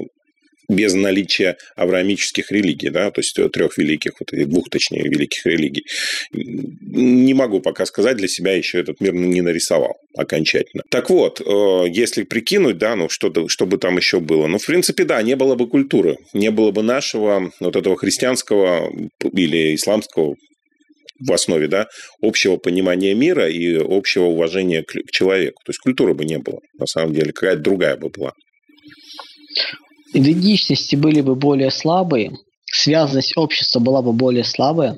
без 0.70 0.93
наличия 0.93 1.57
авраамических 1.76 2.51
религий, 2.51 2.89
да, 2.89 3.11
то 3.11 3.20
есть 3.20 3.38
трех 3.51 3.78
великих, 3.78 4.14
вот 4.20 4.34
этих 4.34 4.49
двух, 4.49 4.70
точнее, 4.70 5.03
великих 5.03 5.45
религий. 5.45 5.86
Не 6.32 7.34
могу 7.34 7.59
пока 7.59 7.86
сказать, 7.86 8.18
для 8.18 8.28
себя 8.28 8.53
еще 8.53 8.80
этот 8.80 9.01
мир 9.01 9.14
не 9.14 9.41
нарисовал 9.41 9.97
окончательно. 10.18 10.84
Так 10.89 11.09
вот, 11.09 11.41
э, 11.41 11.86
если 11.89 12.24
прикинуть, 12.24 12.78
да, 12.78 12.95
ну 12.95 13.09
что, 13.09 13.32
что 13.47 13.66
бы 13.66 13.78
там 13.78 13.97
еще 13.97 14.20
было, 14.20 14.47
ну, 14.47 14.57
в 14.57 14.66
принципе, 14.66 15.03
да, 15.03 15.22
не 15.22 15.36
было 15.36 15.55
бы 15.55 15.68
культуры, 15.68 16.18
не 16.34 16.51
было 16.51 16.72
бы 16.72 16.84
нашего 16.84 17.51
вот 17.59 17.76
этого 17.76 17.97
христианского 17.97 18.91
или 19.22 19.76
исламского 19.76 20.36
в 21.20 21.32
основе, 21.32 21.68
да, 21.68 21.88
общего 22.22 22.57
понимания 22.57 23.14
мира 23.14 23.49
и 23.49 23.76
общего 23.76 24.26
уважения 24.26 24.84
к 24.84 24.93
человеку. 25.11 25.61
То 25.66 25.70
есть 25.70 25.80
культуры 25.80 26.14
бы 26.14 26.26
не 26.26 26.38
было, 26.38 26.59
на 26.78 26.86
самом 26.86 27.14
деле, 27.14 27.32
какая-то 27.32 27.61
другая 27.61 27.97
бы 27.97 28.09
была 28.09 28.34
идентичности 30.14 30.95
были 30.95 31.22
бы 31.22 31.36
более 31.36 31.72
слабые, 31.72 32.38
связанность 32.66 33.36
общества 33.36 33.80
была 33.80 34.01
бы 34.01 34.14
более 34.14 34.43
слабая, 34.43 34.97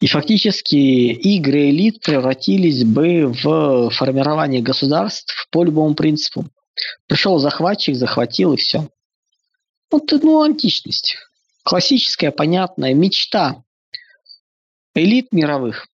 и 0.00 0.06
фактически 0.06 0.76
игры 0.76 1.68
элит 1.70 2.00
превратились 2.00 2.84
бы 2.84 3.26
в 3.26 3.90
формирование 3.90 4.62
государств 4.62 5.46
по 5.50 5.62
любому 5.62 5.94
принципу. 5.94 6.46
Пришел 7.06 7.38
захватчик, 7.38 7.94
захватил 7.94 8.54
и 8.54 8.56
все. 8.56 8.88
Вот, 9.90 10.10
ну, 10.22 10.40
античность. 10.40 11.16
Классическая, 11.64 12.30
понятная 12.30 12.94
мечта 12.94 13.62
элит 14.94 15.32
мировых. 15.32 15.86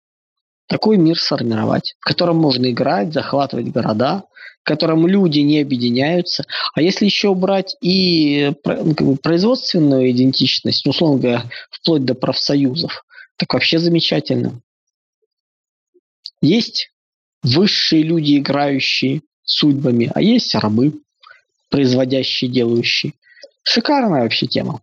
Такой 0.67 0.99
мир 0.99 1.19
сформировать, 1.19 1.95
в 2.01 2.05
котором 2.05 2.37
можно 2.37 2.71
играть, 2.71 3.13
захватывать 3.13 3.71
города, 3.71 4.25
в 4.65 4.67
котором 4.67 5.07
люди 5.07 5.41
не 5.41 5.61
объединяются. 5.61 6.47
А 6.75 6.81
если 6.81 7.05
еще 7.05 7.35
брать 7.35 7.77
и 7.83 8.55
ну, 8.65 8.95
как 8.95 9.07
бы, 9.07 9.17
производственную 9.17 10.11
идентичность, 10.11 10.87
ну, 10.87 10.91
условно 10.91 11.21
говоря, 11.21 11.45
вплоть 11.71 12.07
до 12.07 12.15
профсоюзов, 12.15 13.05
так 13.37 13.53
вообще 13.53 13.79
замечательно. 13.79 14.63
Есть 16.41 16.91
высшие 17.43 18.03
люди, 18.05 18.39
играющие 18.39 19.21
судьбами, 19.43 20.11
а 20.15 20.23
есть 20.23 20.55
рабы, 20.55 20.95
производящие, 21.69 22.51
делающие. 22.51 23.13
Шикарная 23.65 24.23
вообще 24.23 24.47
тема. 24.47 24.81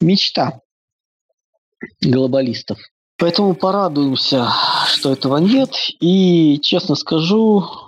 Мечта 0.00 0.60
глобалистов. 2.00 2.80
Поэтому 3.18 3.54
порадуемся, 3.54 4.48
что 4.88 5.12
этого 5.12 5.36
нет. 5.36 5.70
И, 6.00 6.58
честно 6.60 6.96
скажу, 6.96 7.87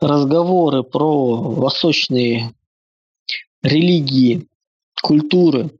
разговоры 0.00 0.82
про 0.82 1.36
восточные 1.36 2.52
религии, 3.62 4.46
культуры, 5.02 5.70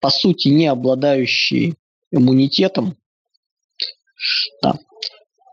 по 0.00 0.10
сути, 0.10 0.48
не 0.48 0.66
обладающие 0.66 1.74
иммунитетом. 2.10 2.96
Да. 4.62 4.78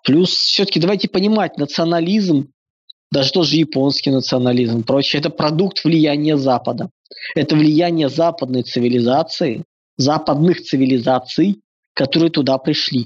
Плюс 0.04 0.32
все-таки 0.32 0.80
давайте 0.80 1.10
понимать, 1.10 1.58
национализм, 1.58 2.52
даже 3.12 3.32
тоже 3.32 3.58
японский 3.58 4.12
национализм, 4.12 4.84
прочее, 4.84 5.20
это 5.20 5.30
продукт 5.30 5.84
влияния 5.84 6.38
Запада. 6.38 6.90
Это 7.36 7.56
влияние 7.56 8.10
западной 8.10 8.64
цивилизации, 8.64 9.64
западных 9.98 10.62
цивилизаций, 10.62 11.62
которые 11.94 12.32
туда 12.32 12.58
пришли. 12.58 13.06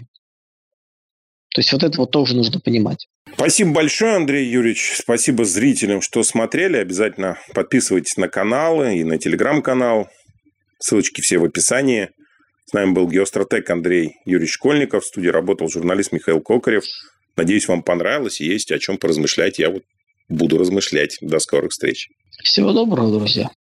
То 1.50 1.62
есть 1.62 1.74
вот 1.74 1.84
это 1.84 1.98
вот 1.98 2.12
тоже 2.12 2.36
нужно 2.36 2.60
понимать. 2.60 3.08
Спасибо 3.36 3.72
большое, 3.72 4.16
Андрей 4.16 4.48
Юрьевич. 4.48 4.94
Спасибо 4.96 5.44
зрителям, 5.44 6.02
что 6.02 6.24
смотрели. 6.24 6.78
Обязательно 6.78 7.38
подписывайтесь 7.54 8.16
на 8.16 8.30
каналы 8.30 8.98
и 8.98 9.04
на 9.04 9.18
телеграм-канал. 9.18 10.08
Ссылочки 10.80 11.20
все 11.20 11.38
в 11.38 11.44
описании. 11.44 12.10
С 12.66 12.72
нами 12.72 12.94
был 12.94 13.10
геостратег 13.10 13.70
Андрей 13.70 14.16
Юрьевич 14.26 14.54
Школьников. 14.54 15.04
В 15.04 15.08
студии 15.08 15.28
работал 15.28 15.68
журналист 15.70 16.14
Михаил 16.14 16.40
Кокарев. 16.40 16.86
Надеюсь, 17.36 17.68
вам 17.68 17.84
понравилось 17.84 18.40
и 18.40 18.46
есть 18.46 18.72
о 18.72 18.80
чем 18.80 18.98
поразмышлять. 18.98 19.60
Я 19.60 19.70
вот 19.70 19.84
буду 20.30 20.58
размышлять. 20.58 21.18
До 21.20 21.40
скорых 21.40 21.72
встреч. 21.72 22.08
Всего 22.42 22.72
доброго, 22.72 23.20
друзья. 23.20 23.50